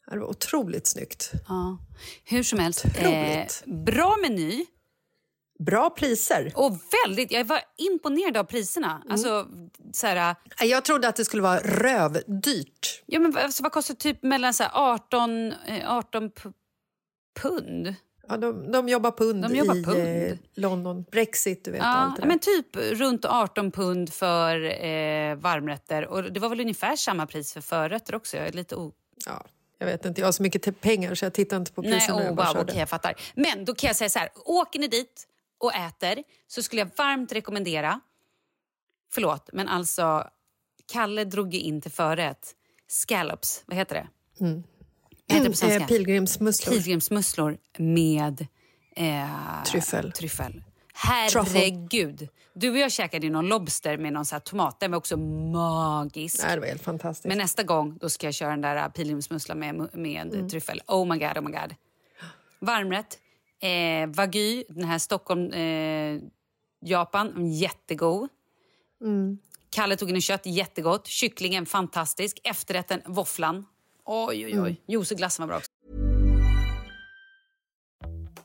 [0.08, 1.32] Ja, Det var otroligt snyggt.
[1.48, 1.78] Ja.
[2.26, 4.66] Hur som helst, eh, bra meny.
[5.60, 6.52] Bra priser.
[6.56, 9.04] Och väldigt, jag var imponerad av priserna.
[9.10, 9.48] Alltså,
[9.94, 13.04] så här, Jag trodde att det skulle vara rövdyrt.
[13.06, 16.50] ja, men, alltså, vad kostar typ mellan så här, 18, eh, 18 p-
[17.42, 17.96] pund?
[18.28, 19.98] Ja, de, de jobbar pund De jobbar i pund.
[20.08, 21.06] Eh, London.
[21.12, 22.28] Brexit, du vet Ja, allt det där.
[22.28, 24.56] men typ runt 18 pund för
[24.86, 26.06] eh, varmrätter.
[26.08, 28.38] Och det var väl ungefär samma pris för förrätter också.
[28.38, 28.92] Jag är lite o...
[29.26, 29.46] ja,
[29.78, 32.18] jag vet inte, jag har så mycket pengar så jag tittar inte på Nej, priserna.
[32.18, 32.74] oh, jag wow, körde.
[32.74, 33.14] jag fattar.
[33.36, 35.26] Men då kan jag säga så här, åker ni dit
[35.60, 38.00] och äter så skulle jag varmt rekommendera,
[39.14, 40.30] förlåt, men alltså
[40.92, 42.56] Kalle drog ju in till förrätt
[42.88, 44.08] scallops, vad heter det?
[44.40, 45.80] Vad heter det på svenska?
[45.84, 46.74] Eh, pilgrimsmusslor.
[46.74, 48.48] Pilgrimsmusslor med
[48.96, 50.12] eh, Tryffel.
[50.12, 50.64] tryffel.
[50.94, 52.28] Herregud!
[52.54, 54.80] Du och jag käkade ju någon lobster med någon så tomat.
[54.80, 56.44] Den var också magisk.
[56.44, 57.26] Nej, det var helt fantastiskt.
[57.26, 60.50] Men nästa gång då ska jag köra den där pilgrimsmusslan med, med Mm.
[60.50, 60.82] tryffel.
[60.88, 61.76] Oh my god, oh my god.
[62.60, 63.20] Varmrätt.
[63.62, 66.22] Eh, wagyu, den här Stockholm, eh,
[66.86, 68.30] Japan, jättegod.
[69.02, 69.38] Mm.
[69.72, 71.08] Kalle tog in en kött, jättegott.
[71.08, 72.40] Kycklingen, fantastisk.
[72.44, 73.66] Efterrätten, våfflan.
[74.06, 74.64] Oj, oj, Mm.
[74.64, 74.82] oj.
[74.88, 75.72] Juiceglassen var bra också.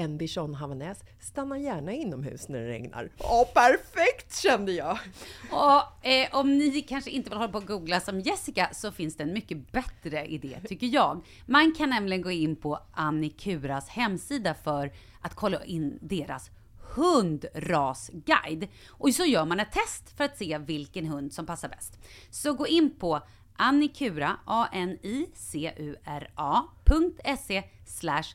[0.00, 3.10] En bichon havanäs stannar gärna inomhus när det regnar.
[3.18, 4.98] Ja, perfekt kände jag!
[5.50, 9.16] Och eh, om ni kanske inte vill hålla på och googla som Jessica så finns
[9.16, 11.24] det en mycket bättre idé tycker jag.
[11.46, 16.50] Man kan nämligen gå in på Annikuras hemsida för att kolla in deras
[16.94, 18.68] hundrasguide.
[18.88, 21.98] Och så gör man ett test för att se vilken hund som passar bäst.
[22.30, 23.20] Så gå in på
[23.56, 25.02] annikura, a-n-i-c-u-r-a.se
[27.86, 28.34] slash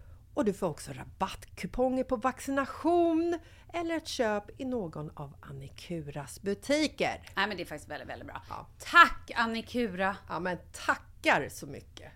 [0.33, 3.39] och du får också rabattkuponger på vaccination
[3.73, 7.21] eller ett köp i någon av Annikuras butiker.
[7.35, 8.41] Nej, men det är faktiskt väldigt, väldigt bra.
[8.49, 8.67] Ja.
[8.79, 10.15] Tack Annikura!
[10.29, 12.11] Ja, men tackar så mycket!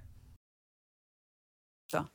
[1.91, 2.05] Så.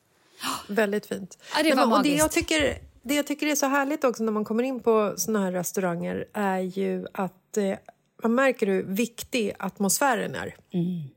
[0.68, 1.38] Väldigt fint.
[1.56, 4.22] Ja, det var men, och det, jag tycker, det jag tycker är så härligt också
[4.22, 7.78] när man kommer in på såna här restauranger är ju att eh,
[8.22, 10.56] man märker hur viktig atmosfären är.
[10.72, 11.08] Mm.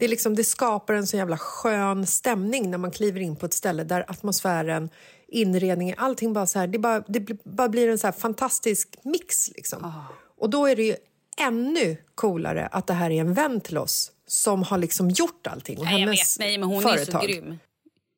[0.00, 3.46] Det, är liksom, det skapar en så jävla skön stämning när man kliver in på
[3.46, 4.90] ett ställe där atmosfären,
[5.28, 9.48] inredningen, allting bara så här, det, bara, det blir- bara blir en så fantastisk mix.
[9.56, 9.84] Liksom.
[9.84, 10.04] Ah.
[10.38, 10.96] Och då är det ju
[11.40, 15.78] ännu coolare att det här är en vän till oss som har liksom gjort allting.
[15.78, 17.24] Och Nej, jag vet, nej, men hon företag.
[17.24, 17.58] är så grym.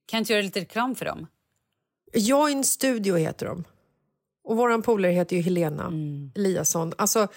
[0.07, 1.26] Kan inte göra lite reklam för dem?
[2.14, 3.64] Join Studio heter de.
[4.45, 6.33] Och vår polare heter ju Helena Mm.
[6.35, 6.93] Eliasson.
[6.99, 7.28] Alltså,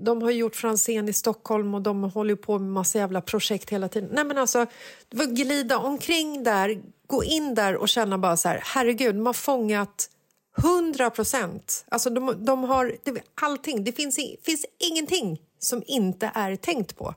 [0.00, 3.88] de har gjort Franzén i Stockholm och de håller på med massa jävla projekt hela
[3.88, 4.08] tiden.
[4.12, 4.66] Nej men alltså,
[5.10, 10.10] glida omkring där, gå in där och känna bara så här, herregud, de har fångat
[10.58, 11.84] 100 procent.
[11.88, 13.84] Alltså de, de har det, allting.
[13.84, 17.14] Det finns, finns ingenting som inte är tänkt på.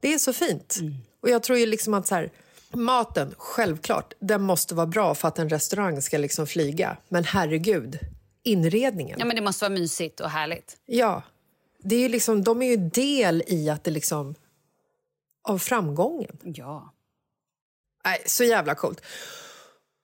[0.00, 0.78] Det är så fint.
[1.22, 2.30] Och jag tror ju liksom att så här,
[2.72, 6.96] maten, självklart, den måste vara bra för att en restaurang ska liksom flyga.
[7.08, 7.98] Men herregud,
[8.42, 9.16] inredningen.
[9.18, 10.76] Ja, men det måste vara mysigt och härligt.
[10.86, 11.22] Ja,
[11.82, 14.34] det är liksom, de är ju del i att det liksom
[15.42, 16.38] av framgången.
[16.42, 16.94] Ja.
[18.04, 19.00] Nej, så jävla coolt.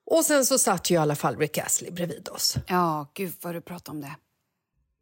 [0.06, 2.56] Och sen så satt ju i alla fall Rick Astley bredvid oss.
[2.68, 4.16] Ja, gud vad du pratar om det.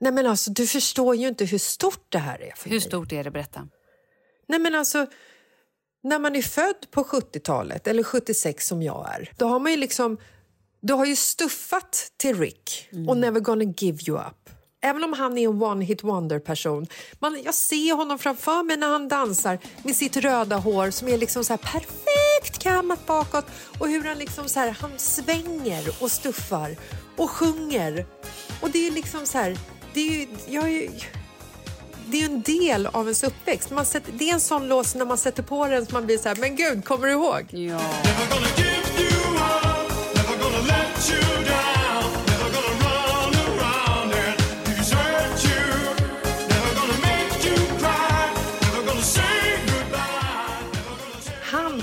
[0.01, 2.81] Nej men alltså, du förstår ju inte hur stort det här är för Hur mig.
[2.81, 3.31] stort är det?
[3.31, 3.69] Berätta.
[4.49, 5.07] Nej men alltså,
[6.03, 9.77] när man är född på 70-talet, eller 76 som jag är, då har man ju
[9.77, 10.19] liksom...
[10.81, 14.51] Du har ju stuffat till Rick och Never gonna give you up.
[14.85, 16.87] Även om han är en one-hit wonder-person.
[17.19, 21.19] Man, jag ser honom framför mig när han dansar med sitt röda hår som är
[21.19, 23.47] liksom så här perfekt kammat bakåt
[23.79, 26.77] och hur han liksom så här, han svänger och stuffar
[27.17, 28.07] och sjunger.
[28.61, 29.59] Och det är liksom så här...
[29.95, 30.91] Det är ju, jag är ju,
[32.07, 33.71] det är en del av ens uppväxt.
[33.71, 36.19] Man sätter, det är en sån låt när man sätter på den som man blir
[36.19, 37.47] så här, men gud, kommer du ihåg?
[37.51, 37.81] Ja.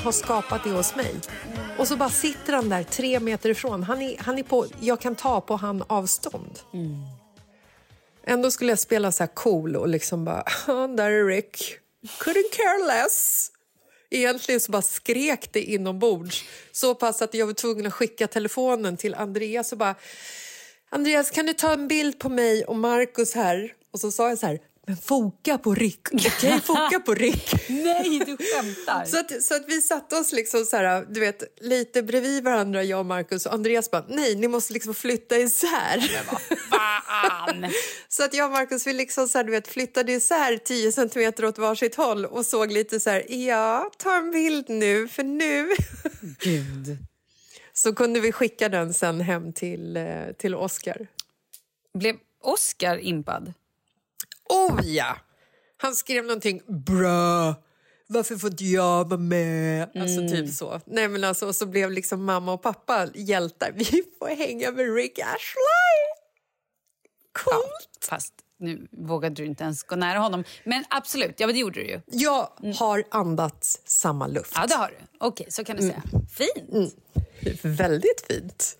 [0.03, 1.15] Har skapat det hos mig.
[1.77, 3.83] Och så bara sitter han där tre meter ifrån.
[3.83, 6.59] Han är, han är på, jag kan ta på han avstånd.
[8.23, 11.77] Ändå skulle jag spela så här cool och liksom bara, "Ah, där är Rick.
[12.19, 13.51] Couldn't care less.
[14.09, 18.97] Egentligen så bara skrek det inombords så pass att jag var tvungen att skicka telefonen
[18.97, 19.95] till Andreas och bara
[20.89, 23.73] Andreas, kan du ta en bild på mig och Markus här?
[23.93, 24.59] Och så sa jag så här,
[24.95, 26.61] foka på Rick, okej?
[26.65, 27.69] Foka på Rick.
[27.69, 29.05] Nej, du skämtar.
[29.05, 32.83] Så att, så att vi satte oss liksom så här, du vet, lite bredvid varandra,
[32.83, 33.45] jag och Markus.
[33.45, 35.99] Och Andreas bara, nej, ni måste liksom flytta isär.
[36.69, 37.71] Fan!
[38.09, 41.45] Så att jag och Markus vi liksom så här, du vet, flyttade isär 10 centimeter
[41.45, 45.69] åt varsitt håll och såg lite så här, ja, ta en bild nu, för nu...
[46.39, 46.97] Gud.
[47.73, 51.07] Så kunde vi skicka den sen hem till, eh, till Oscar.
[51.93, 53.53] Blev Oscar impad?
[54.51, 55.17] Oh ja!
[55.77, 57.55] Han skrev någonting, bra,
[58.07, 59.89] varför får inte jag vara med?
[59.95, 60.81] Alltså typ så.
[60.85, 63.71] Nej men alltså, och så blev liksom mamma och pappa hjältar.
[63.75, 66.01] Vi får hänga med Rick Ashley!
[67.43, 68.05] Coolt!
[68.09, 70.43] Fast nu vågade du inte ens gå nära honom.
[70.63, 72.01] Men absolut, ja men det gjorde du ju.
[72.05, 74.53] Jag har andats samma luft.
[74.55, 75.17] Ja, det har du.
[75.19, 76.03] Okej, så kan du säga.
[76.29, 76.95] Fint.
[77.61, 78.77] Väldigt fint.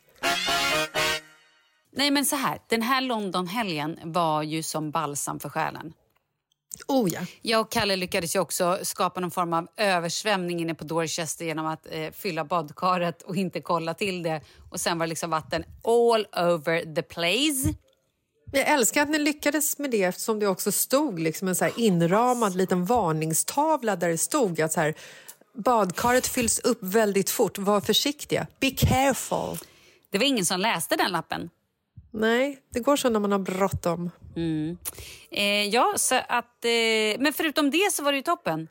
[1.94, 2.60] Nej, men så här.
[2.68, 5.94] Den här Londonhelgen var ju som balsam för själen.
[6.88, 7.20] Oh ja.
[7.42, 11.66] Jag och Kalle lyckades ju också skapa någon form av översvämning inne på Dorchester genom
[11.66, 14.42] att eh, fylla badkaret och inte kolla till det.
[14.72, 17.74] Och sen var det liksom vatten all over the place.
[18.54, 21.74] Jag älskar att ni lyckades med det eftersom det också stod liksom en så här
[21.78, 24.96] inramad liten varningstavla där det stod att så här,
[25.54, 28.48] badkaret fylls upp väldigt fort, var försiktiga.
[28.60, 29.58] Be careful.
[30.12, 31.50] Det var ingen som läste den lappen.
[32.14, 34.12] Nej, det går så när man har bråttom.
[35.32, 36.66] Eh, ja, så att...
[36.66, 38.68] Eh, men förutom det så var det ju toppen.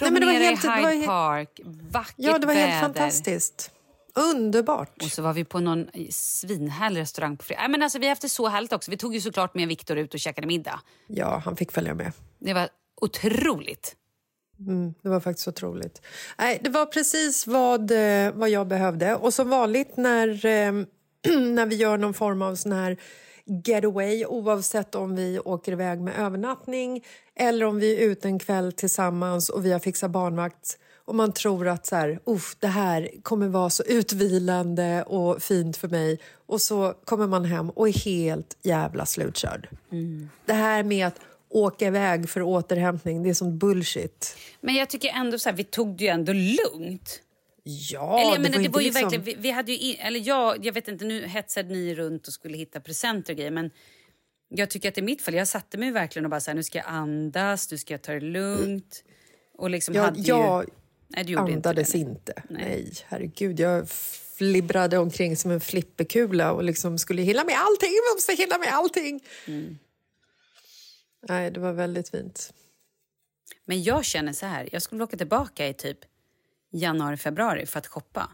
[0.00, 1.60] Nej, men det var Promenera helt- i Hyde var Park,
[1.90, 2.66] vackert Ja, det var väder.
[2.66, 3.70] helt fantastiskt.
[4.14, 5.02] Underbart.
[5.02, 7.68] Och så var vi på någon svinhärlig restaurang på fredag.
[7.68, 8.90] Men alltså, vi har haft det så härligt också.
[8.90, 10.80] Vi tog ju såklart med Viktor ut och käkade middag.
[11.06, 12.12] Ja, han fick följa med.
[12.38, 12.68] Det var
[13.00, 13.94] otroligt.
[14.60, 16.02] Mm, det var faktiskt otroligt.
[16.38, 19.14] Nej, det var precis vad, eh, vad jag behövde.
[19.14, 20.72] Och som vanligt när, eh,
[21.54, 22.96] när vi gör någon form av sån här
[23.64, 27.04] getaway oavsett om vi åker iväg med övernattning
[27.34, 31.32] eller om vi är ute en kväll tillsammans och vi har fixat barnvakt och man
[31.32, 32.20] tror att så här,
[32.58, 37.70] det här kommer vara så utvilande och fint för mig och så kommer man hem
[37.70, 39.68] och är helt jävla slutkörd.
[39.92, 40.30] Mm.
[40.46, 44.36] Det här med att åka iväg för återhämtning, det är som bullshit.
[44.60, 47.20] Men jag tycker ändå så här, vi tog det ju ändå lugnt.
[47.70, 49.02] Ja, eller, det men var, det var ju liksom...
[49.02, 52.32] verkligen, vi, vi hade ju, eller jag, jag vet inte, nu hetsade ni runt och
[52.32, 53.70] skulle hitta presenter och grejer men
[54.48, 56.62] jag tycker att i mitt fall, jag satte mig verkligen och bara så här, nu
[56.62, 59.04] ska jag andas, nu ska jag ta det lugnt.
[59.54, 60.70] Och liksom Ja, hade jag ju,
[61.08, 62.10] nej, gjorde andades inte.
[62.10, 62.32] inte.
[62.32, 62.42] det.
[62.48, 62.64] Nej.
[62.64, 62.92] Nej.
[63.06, 63.60] herregud.
[63.60, 63.88] Jag
[64.38, 67.90] flibbrade omkring som en flipperkula och liksom skulle hinna med allting.
[67.90, 69.20] Jag måste hinna med allting.
[69.46, 69.78] Mm.
[71.28, 72.52] Nej, det var väldigt fint.
[73.64, 75.98] Men jag känner så här, jag skulle åka tillbaka i typ
[76.70, 78.30] januari, februari för att shoppa.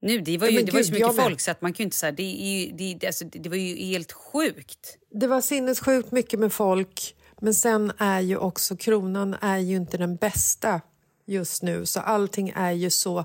[0.00, 1.82] Nu, det var ju, det var ju så gud, mycket folk så att man kan
[1.82, 4.98] ju inte säga det, är ju, det, alltså, det, var ju helt sjukt.
[5.10, 7.14] Det var sinnessjukt mycket med folk.
[7.40, 10.80] Men sen är ju också kronan är ju inte den bästa
[11.26, 11.86] just nu.
[11.86, 13.24] Så allting är ju så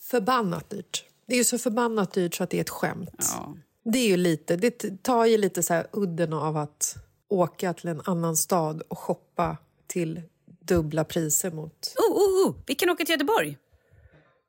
[0.00, 1.04] förbannat dyrt.
[1.26, 3.32] Det är ju så förbannat dyrt så att det är ett skämt.
[3.36, 3.56] Ja.
[3.84, 6.96] Det är ju lite, det tar ju lite så här udden av att
[7.28, 9.56] åka till en annan stad och shoppa
[9.86, 10.22] till
[10.66, 11.94] dubbla priser mot...
[11.98, 13.58] Oh, oh, oh, vi kan åka till Göteborg.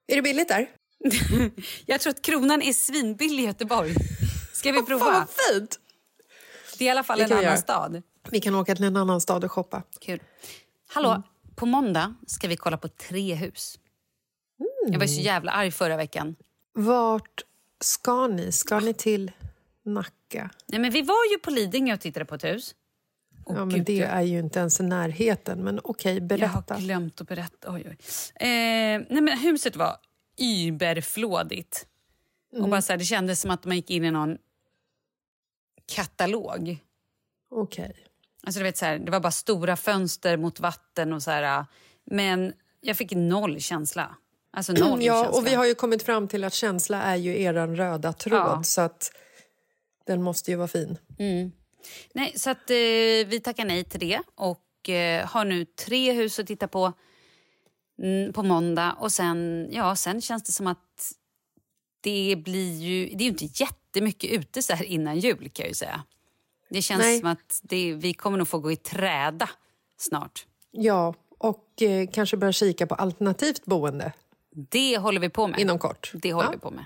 [0.08, 0.70] Är det billigt där?
[1.86, 3.94] Jag tror att kronan är svinbillig i Göteborg.
[4.54, 5.06] Ska vi prova?
[5.06, 5.80] Fan vad fint!
[6.78, 7.58] Det är i alla fall en annan göra.
[7.58, 8.02] stad.
[8.30, 9.84] Vi kan åka till en annan stad och shoppa.
[10.02, 10.20] Kul.
[10.88, 11.22] Hallå, Mm.
[11.56, 13.80] på måndag ska vi kolla på tre hus.
[14.86, 15.08] Jag var Mm.
[15.08, 16.36] så jävla arg förra veckan.
[16.74, 17.42] Vart
[17.84, 18.52] ska ni?
[18.52, 19.32] Ska ni till
[19.86, 20.50] Nacka?
[20.68, 22.76] Nej, men vi var ju på Lidingö och tittade på ett hus.
[23.50, 25.64] Åh, ja, men Gud, det jag- är ju inte ens i närheten.
[25.64, 26.74] Men okej, Jag berätta.
[26.74, 27.72] har glömt att berätta.
[27.74, 27.98] Oj, oj.
[28.36, 29.98] Eh, nej, men huset var
[30.42, 31.86] überflådigt.
[32.54, 32.64] Mm.
[32.64, 34.38] Och bara så här, det kändes som att man gick in i någon
[35.96, 36.78] katalog.
[37.52, 37.96] Okej.
[38.44, 41.14] Alltså, du vet, så här, det var bara stora fönster mot vatten.
[41.14, 41.66] och så här,
[42.06, 44.16] Men jag fick noll känsla.
[44.52, 45.40] Alltså noll Ja, känsla.
[45.42, 48.40] och vi har ju kommit fram till att känsla är ju eran röda tråd.
[48.40, 48.64] Ja.
[48.64, 49.12] Så att
[50.06, 50.98] den måste ju vara fin.
[52.14, 52.76] Nej, så att, eh,
[53.28, 56.94] vi tackar nej till det och eh, har nu tre hus att titta på
[58.04, 58.96] mm, på måndag.
[59.00, 61.14] Och sen, ja, sen känns det som att
[62.02, 63.06] det blir ju...
[63.06, 66.04] Det är ju inte jättemycket ute så här innan jul kan jag ju säga.
[66.70, 67.20] Det känns Nej.
[67.20, 69.50] som att det, vi kommer nog få gå i träda
[69.98, 70.46] snart.
[70.72, 74.14] Ja, och eh, kanske börja kika på alternativt boende
[74.52, 75.60] Det håller vi på med.
[75.60, 76.12] inom kort.
[76.14, 76.52] Det håller Ja.
[76.52, 76.86] vi på med.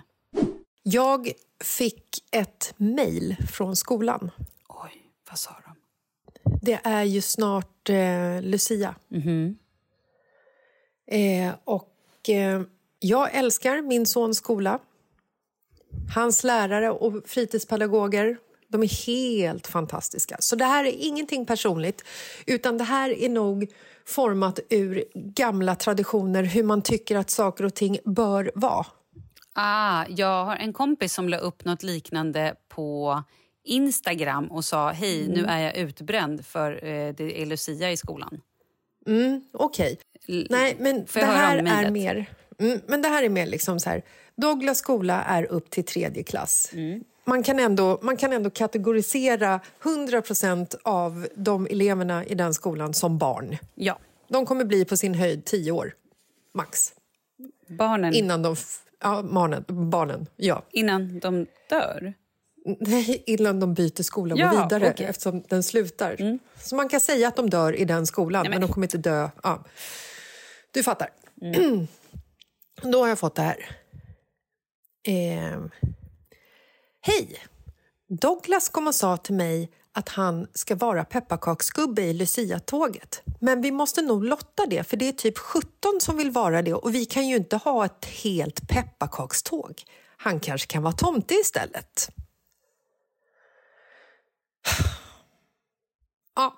[0.83, 1.31] Jag
[1.63, 4.31] fick ett mejl från skolan.
[5.31, 5.75] Vad sa de?
[6.61, 8.95] Det är ju snart eh, Lucia.
[9.07, 9.57] Mhm.
[11.07, 12.61] Eh, och eh,
[12.99, 14.79] jag älskar min sons skola.
[16.15, 20.37] Hans lärare och fritidspedagoger de är helt fantastiska.
[20.39, 22.05] Så det här är ingenting personligt,
[22.45, 23.67] utan det här är nog
[24.05, 28.85] format ur gamla traditioner hur man tycker att saker och ting bör vara.
[29.53, 33.23] Ah, jag har en kompis som la upp något liknande på
[33.63, 35.33] Instagram och sa hej, Mm.
[35.33, 38.41] nu är jag utbränd för eh, det är Lucia i skolan.
[39.53, 39.97] Okej.
[40.27, 42.25] L- Nej, men det här är mer...
[42.59, 44.01] Mm, men det här är mer liksom så här...
[44.35, 46.69] Douglas skola är upp till tredje klass.
[46.73, 47.03] Mm.
[47.25, 53.17] Man, kan ändå, man kan ändå kategorisera 100% av de eleverna i den skolan som
[53.17, 53.57] barn.
[53.75, 55.93] Ja, De kommer bli på sin höjd 10 år,
[56.53, 56.93] max.
[57.67, 58.55] barnen Innan de...
[59.03, 59.65] Ja, barnen.
[59.67, 60.63] barnen ja.
[60.71, 62.13] innan de dör.
[62.79, 65.05] Nej, innan de byter skola och Ja, går vidare okej.
[65.05, 66.39] eftersom den slutar.
[66.63, 68.97] Så man kan säga att de dör i den skolan, men, men- de kommer inte
[68.97, 69.29] dö...
[69.43, 69.63] Ja.
[70.71, 71.09] Du fattar.
[72.81, 73.77] Då har jag fått det här.
[75.07, 75.69] Ehm.
[77.01, 77.37] Hej!
[78.09, 83.21] Douglas kom och sa till mig att han ska vara pepparkaksgubbe i Lucia-tåget.
[83.39, 85.69] Men vi måste nog lotta det, för det är typ 17
[86.01, 89.83] som vill vara det och vi kan ju inte ha ett helt pepparkakståg.
[90.17, 92.09] Han kanske kan vara tomte istället.
[96.35, 96.53] Ja,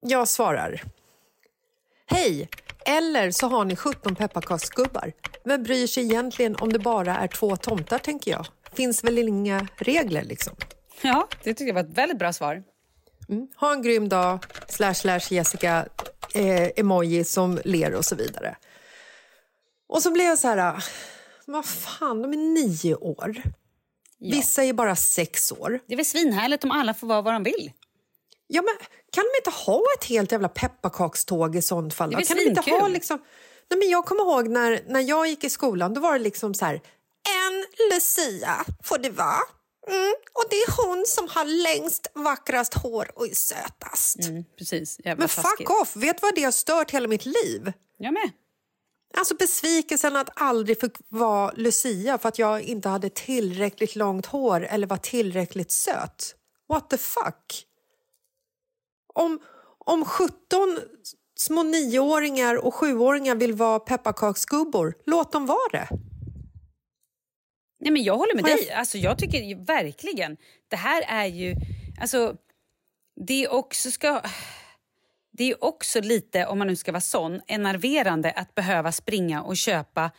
[0.00, 0.82] jag svarar.
[2.06, 2.48] Hej!
[2.86, 5.12] Eller så har ni 17 pepparkaksgubbar.
[5.44, 8.46] Vem bryr sig egentligen om det bara är två tomtar, tänker jag?
[8.72, 10.56] Finns väl inga regler, liksom?
[11.02, 12.62] Ja, det tycker jag var ett väldigt bra svar.
[13.56, 15.86] Ha en grym dag, slash slash Jessica,
[16.34, 18.56] eh, emoji som ler och så vidare.
[19.88, 20.58] Och så blev jag så här...
[20.58, 20.80] ah,
[21.46, 23.42] vad fan, de är nio år.
[24.20, 25.80] Vissa är bara sex år.
[25.86, 27.72] Det är väl svinhärligt om alla får vara vad de vill.
[28.46, 28.74] Ja, men
[29.12, 32.10] kan de inte ha ett helt jävla pepparkakståg i sånt fall?
[32.10, 33.18] Det är Kan de inte ha liksom...
[33.70, 36.54] Nej, men jag kommer ihåg när, när jag gick i skolan, då var det liksom
[36.54, 36.74] så här...
[37.44, 39.40] En Lucia får det vara.
[39.88, 44.24] Mm, och det är hon som har längst, vackrast hår och är sötast.
[44.28, 44.98] Mm, precis.
[45.04, 45.68] Jävla Men taskigt.
[45.68, 45.96] fuck off!
[45.96, 47.72] Vet du vad det har stört hela mitt liv?
[47.98, 48.30] Jag med.
[49.18, 54.64] Alltså besvikelsen att aldrig fick vara Lucia för att jag inte hade tillräckligt långt hår
[54.64, 56.34] eller var tillräckligt söt.
[56.68, 57.66] What the fuck?
[59.14, 59.40] Om,
[59.78, 60.78] om 17
[61.36, 65.88] små nioåringar och sjuåringar vill vara pepparkaksgubbor, låt dem vara det.
[67.80, 68.70] Nej, men jag håller med jag- dig.
[68.70, 70.36] Alltså, jag tycker verkligen...
[70.68, 71.54] Det här är ju...
[72.00, 72.36] Alltså,
[73.26, 74.22] det också ska...
[75.40, 79.56] Det är också lite, om man nu ska vara sån, enerverande att behöva springa och
[79.56, 80.10] köpa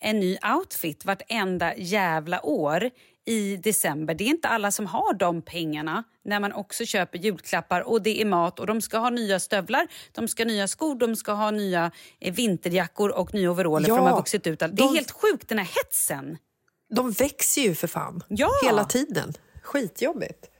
[0.00, 2.90] en ny outfit vartenda jävla år
[3.26, 4.14] i december.
[4.14, 8.20] Det är inte alla som har de pengarna när man också köper julklappar och det
[8.20, 11.32] är mat och de ska ha nya stövlar, de ska ha nya skor, de ska
[11.32, 14.58] ha nya eh, vinterjackor och nya overaller för Ja, de har vuxit ut.
[14.58, 16.38] Det är de- helt sjukt den här hetsen.
[16.94, 18.22] De växer ju för fan.
[18.28, 18.50] Ja.
[18.64, 19.32] Hela tiden.
[19.62, 20.50] Skitjobbigt.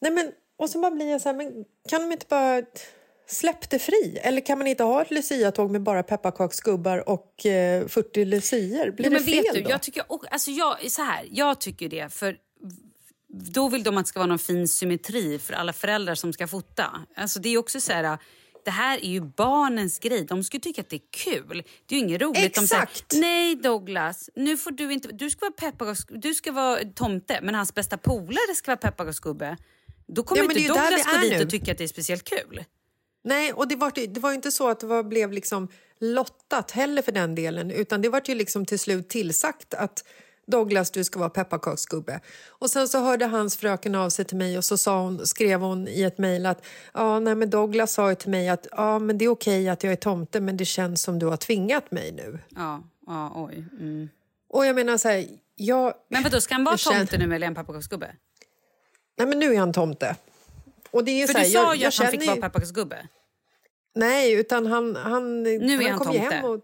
[0.00, 2.62] Nej, men, och så bara blir jag så här, men kan de inte bara
[3.26, 4.18] släpp det fri?
[4.22, 8.90] Eller kan man inte ha ett Lucia-tåg med bara pepparkaksgubbar och eh, 40 lucier?
[8.90, 9.70] Blir men det fel vet du, då?
[9.70, 12.36] jag tycker, och, alltså jag, så här, jag tycker det, för
[13.28, 16.46] då vill de att det ska vara någon fin symmetri för alla föräldrar som ska
[16.46, 17.06] fota.
[17.16, 18.18] Alltså det är också så här,
[18.64, 20.24] det här är ju barnens grej.
[20.24, 21.64] De skulle tycka att det är kul.
[21.86, 22.54] Det är ju inget roligt.
[22.54, 23.12] De Exakt.
[23.12, 27.40] säger, nej Douglas, nu får du inte, du ska vara pepparkaks, du ska vara tomte,
[27.42, 29.56] men hans bästa polare ska vara pepparkaksgubbe.
[30.08, 32.64] Då kommer Ja, inte Douglas gå dit och tycka att det är speciellt kul.
[33.24, 35.68] Nej, och det var, det var ju inte så att det var, blev liksom
[36.00, 40.04] lottat heller för den delen utan det var ju liksom till slut tillsagt att
[40.46, 42.20] Douglas, du ska vara pepparkaksgubbe.
[42.48, 45.60] Och sen så hörde hans fröken av sig till mig och så sa hon, skrev
[45.60, 48.98] hon i ett mejl att ja, nej, men Douglas sa ju till mig att ja,
[48.98, 51.90] men det är okej att jag är tomte men det känns som du har tvingat
[51.90, 52.38] mig nu.
[52.56, 53.64] Ja, ja oj.
[53.80, 54.08] Mm.
[54.48, 55.94] Och jag menar så här, jag...
[56.08, 58.14] Men vadå, ska han vara jag känner- tomte nu eller han pepparkaksgubbe?
[59.16, 60.16] Nej, men nu är han tomte.
[60.90, 62.20] Och det är ju För så här, du sa jag, ju jag att han fick
[62.20, 63.06] känner vara ju- pepparkaksgubbe.
[63.94, 64.96] Nej, utan han...
[64.96, 66.34] han Nu är han kom ju tomte.
[66.36, 66.60] Hem och,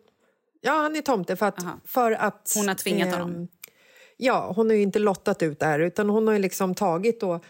[0.61, 1.57] ja, han är tomte för att...
[1.85, 3.49] För att Hon har tvingat ehm, honom.
[4.17, 7.21] Ja, hon har ju inte lottat ut det här utan hon har ju liksom tagit
[7.21, 7.41] då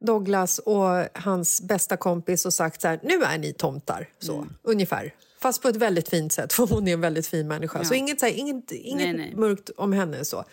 [0.00, 0.84] Douglas och
[1.14, 4.08] hans bästa kompis och sagt så här, nu är ni tomtar.
[4.18, 4.54] Så, Mm.
[4.62, 5.14] ungefär.
[5.40, 7.78] Fast på ett väldigt fint sätt, för hon är en väldigt fin människa.
[7.78, 7.84] Ja.
[7.84, 9.34] Så inget, så här, inget, inget Nej, nej.
[9.36, 10.24] mörkt om henne.
[10.24, 10.44] så.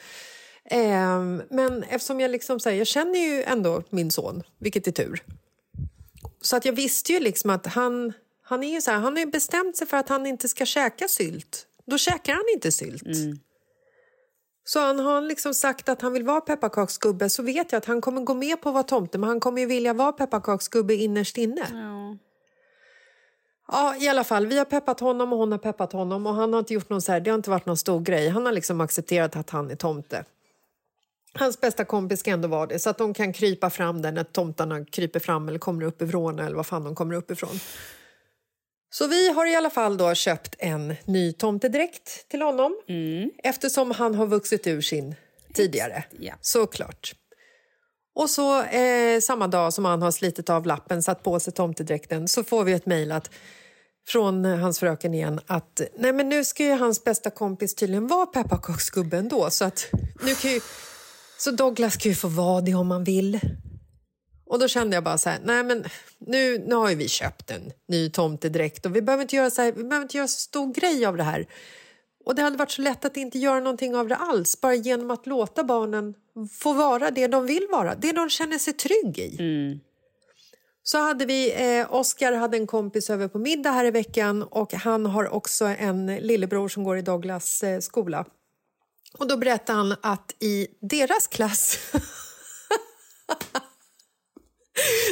[0.73, 5.23] Ehm, men eftersom jag liksom här, jag känner ju ändå min son, vilket är tur.
[6.41, 8.13] Så att jag visste ju liksom att han,
[8.43, 11.67] han är så här, han har bestämt sig för att han inte ska käka sylt.
[11.85, 13.03] Då käkar han inte sylt.
[14.63, 18.01] Så han har liksom sagt att han vill vara pepparkaksgubbe så vet jag att han
[18.01, 21.37] kommer gå med på att vara tomte men han kommer ju vilja vara pepparkaksgubbe innerst
[21.37, 21.67] inne.
[21.71, 22.17] Ja.
[23.67, 24.47] Ja, i alla fall.
[24.47, 27.01] Vi har peppat honom och hon har peppat honom och han har inte gjort någon
[27.01, 28.29] så här, det har inte varit någon stor grej.
[28.29, 30.25] Han har liksom accepterat att han är tomte.
[31.33, 34.23] Hans bästa kompis ska ändå vara det så att de kan krypa fram där när
[34.23, 37.59] tomtarna kryper fram eller kommer upp ifrån eller vad fan de kommer upp ifrån.
[38.93, 42.81] Så vi har i alla fall då köpt en ny tomtedräkt till honom
[43.43, 45.15] eftersom han har vuxit ur sin
[45.53, 46.03] tidigare.
[46.19, 46.33] Ja.
[46.41, 47.13] Såklart.
[48.15, 52.27] Och så eh, samma dag som han har slitit av lappen, satt på sig tomtedräkten
[52.27, 53.13] så får vi ett mejl
[54.07, 58.25] från hans fröken igen att nej men nu ska ju hans bästa kompis tydligen vara
[58.25, 59.87] pepparkaksgubben då så att
[60.23, 60.59] nu kan ju,
[61.43, 63.39] så Douglas kan ju få vara det om han vill.
[64.45, 65.85] Och då kände jag bara så här, nej men
[66.19, 69.61] nu, nu har ju vi köpt en ny tomtedräkt och vi behöver inte göra så
[69.61, 71.45] här, vi behöver inte göra så stor grej av det här.
[72.25, 75.11] Och det hade varit så lätt att inte göra någonting av det alls, bara genom
[75.11, 76.13] att låta barnen
[76.51, 79.35] få vara det de vill vara, det de känner sig trygg i.
[80.83, 84.73] Så hade vi, eh, Oskar hade en kompis över på middag här i veckan och
[84.73, 88.25] han har också en lillebror som går i Douglas eh, skola.
[89.17, 91.79] Och då berättade han att i deras klass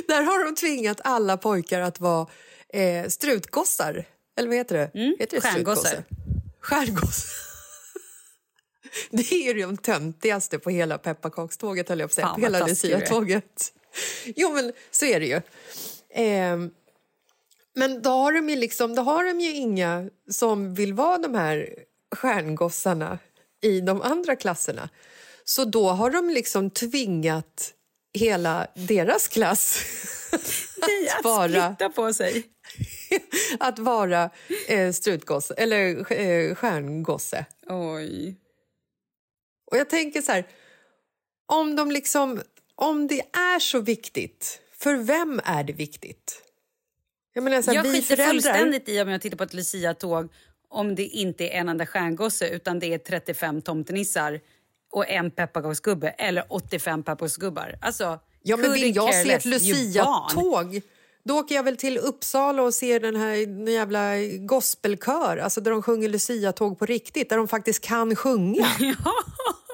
[0.08, 2.28] där har de tvingat alla pojkar att vara
[2.74, 4.06] eh, strutgossar.
[4.38, 4.92] Eller vad heter det?
[5.20, 6.04] heter det stjärngossar.
[6.60, 7.50] Stjärngossar.
[9.10, 12.28] Det är ju de töntigaste på hela pepparkakståget, höll jag på att säga.
[12.28, 12.68] Fan, hela.
[12.68, 13.74] Lucia-tåget.
[14.26, 15.42] Jo, men så är det ju.
[16.14, 16.72] Ehm,
[17.76, 21.36] men då har, de ju liksom, då har de ju inga som vill vara de
[21.36, 21.76] här
[22.16, 23.20] stjärngossarna
[23.62, 24.90] i de andra klasserna.
[25.44, 27.74] Så då har de liksom tvingat
[28.14, 29.80] hela deras klass
[31.18, 32.44] att vara, på sig.
[33.60, 34.30] att vara
[34.68, 37.46] eh, strutgosse, eller eh, stjärngosse.
[37.68, 38.36] Oj.
[39.72, 40.48] Och jag tänker så här,
[41.46, 42.42] om de liksom,
[42.76, 46.42] om det är så viktigt, för vem är det viktigt?
[47.34, 50.30] Jag, menar, så här, Jag skiter föräldrar, fullständigt i om jag tittar på ett Lucia-tåg
[50.70, 54.40] om det inte är en enda stjärngosse utan det är 35 tomtenissar
[54.92, 57.76] och en pepparkaksgubbe eller 85 pepparkaksgubbar.
[57.82, 59.46] Alltså, Ja, men vill jag se ett.
[59.46, 60.82] Lucia-tåg
[61.24, 65.72] då åker jag väl till Uppsala och ser den här den jävla gospelkör alltså där
[65.72, 68.68] de sjunger Lucia-tåg på riktigt, där de faktiskt kan sjunga.
[68.80, 69.14] ja,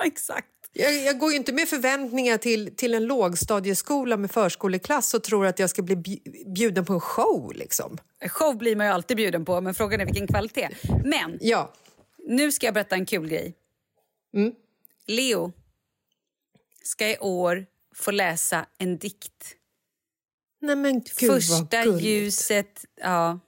[0.05, 0.47] exakt.
[0.77, 5.45] Jag, jag går ju inte med förväntningar till, till en lågstadieskola med förskoleklass och tror
[5.45, 7.53] att jag ska bli bj- bjuden på en show.
[7.55, 7.97] Liksom.
[8.27, 10.69] Show blir man ju alltid bjuden på, men frågan är vilken kvalitet.
[11.05, 11.73] Men Ja.
[12.27, 13.53] nu ska jag berätta en kul grej.
[14.37, 14.53] Mm.
[15.07, 15.51] Leo
[16.83, 17.65] ska i år
[17.95, 19.55] få läsa en dikt.
[20.61, 22.85] Nej men gud Första ljuset...
[23.01, 23.39] Ja.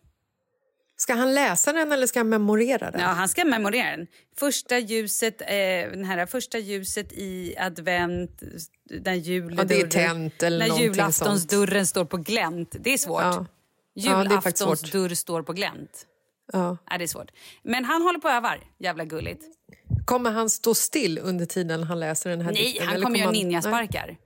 [1.00, 3.02] Ska han läsa den eller ska han memorera den?
[3.02, 4.08] Ja, han ska memorera den.
[4.38, 5.48] Första ljuset, eh,
[5.92, 8.42] den här, första ljuset i advent,
[8.90, 9.14] när
[9.58, 12.76] Ja, det är tänt eller När julaftonsdörren står på glänt.
[12.80, 13.22] Det är svårt.
[13.22, 13.46] Ja.
[13.94, 14.92] Ja, det är faktiskt Julaftons svårt.
[14.92, 16.06] dörr står på glänt.
[16.54, 16.78] Ja.
[16.90, 17.32] Ja, det är svårt.
[17.64, 18.64] Men han håller på och övar.
[18.80, 19.44] Jävla gulligt.
[20.06, 22.88] Kommer han stå still under tiden han läser den här Nej, dikten?
[22.88, 23.44] han eller kommer göra Nej.
[23.44, 24.18] ninjasparkar.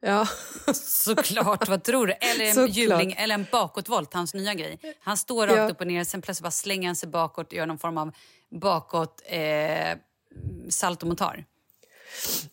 [0.00, 0.26] Ja.
[0.74, 2.12] Såklart, vad tror du?
[2.12, 2.76] Eller en Såklart.
[2.76, 4.78] hjuling eller en bakåtvolt, hans nya grej.
[5.00, 5.68] Han står rakt Ja.
[5.70, 8.10] upp och ner, sen plötsligt bara slänger han sig bakåt och gör någon form av
[8.50, 9.98] bakåt eh,
[10.68, 11.44] saltomotar.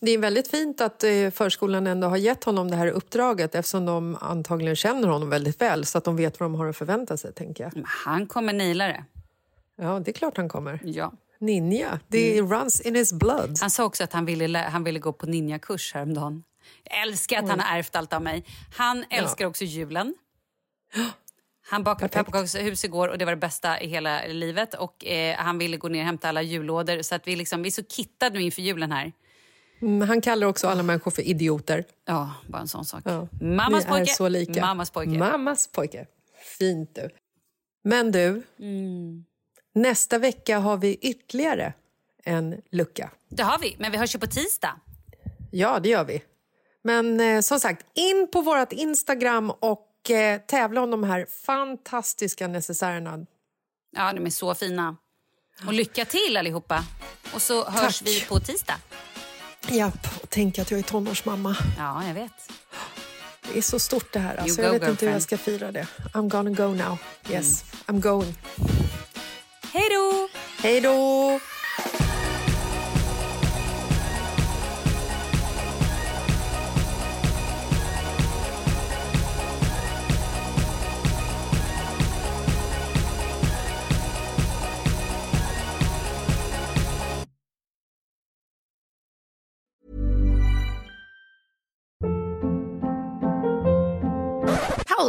[0.00, 3.86] Det är väldigt fint att eh, förskolan ändå har gett honom det här uppdraget eftersom
[3.86, 7.16] de antagligen känner honom väldigt väl så att de vet vad de har att förvänta
[7.16, 7.32] sig.
[7.32, 7.82] tänker jag.
[7.86, 9.04] Han kommer naila det.
[9.76, 10.80] Ja, det är klart han kommer.
[10.84, 11.12] Ja.
[11.38, 12.52] Ninja, det Mm.
[12.52, 13.58] runs in his blood.
[13.60, 16.44] Han sa också att han ville, han ville gå på ninjakurs häromdagen.
[16.90, 18.44] Jag älskar att han har ärvt allt av mig.
[18.76, 20.14] Han älskar också julen.
[21.66, 24.74] Han bakade pepparkakshus igår och det var det bästa i hela livet.
[24.74, 27.02] Och eh, Han ville gå ner och hämta alla jullådor.
[27.02, 29.12] Så att vi, liksom, vi är så kittade nu inför julen här.
[29.82, 31.84] Mm, han kallar också alla människor för idioter.
[32.04, 33.02] Ja, bara en sån sak.
[33.04, 33.28] Ja.
[33.40, 34.10] Mammas Vi pojke.
[34.10, 34.60] är så lika.
[34.60, 35.10] Mammas pojke.
[35.10, 36.06] Mammas pojke.
[36.58, 37.10] Fint du.
[37.84, 39.24] Men du, Mm.
[39.74, 41.72] nästa vecka har vi ytterligare
[42.24, 43.10] en lucka.
[43.28, 44.80] Det har vi, men vi hörs ju på tisdag.
[45.50, 46.22] Ja, det gör vi.
[46.84, 52.48] Men eh, som sagt, in på vårt Instagram och eh, tävla om de här fantastiska
[52.48, 53.18] necessärerna.
[53.96, 54.96] Ja, de är så fina.
[55.66, 56.84] Och lycka till allihopa.
[57.34, 58.08] Och så hörs Tack.
[58.08, 58.76] vi på tisdag.
[59.68, 61.56] Japp, och tänk att jag är tonårsmamma.
[61.78, 62.50] Ja, jag vet.
[63.52, 64.36] Det är så stort det här.
[64.36, 65.40] Alltså, You jag go, vet inte hur jag girlfriend.
[65.42, 65.86] ska fira det.
[66.12, 66.98] I'm gonna go now.
[67.30, 68.34] Yes, I'm going.
[69.72, 70.28] Hej då!
[70.62, 71.40] Hej då!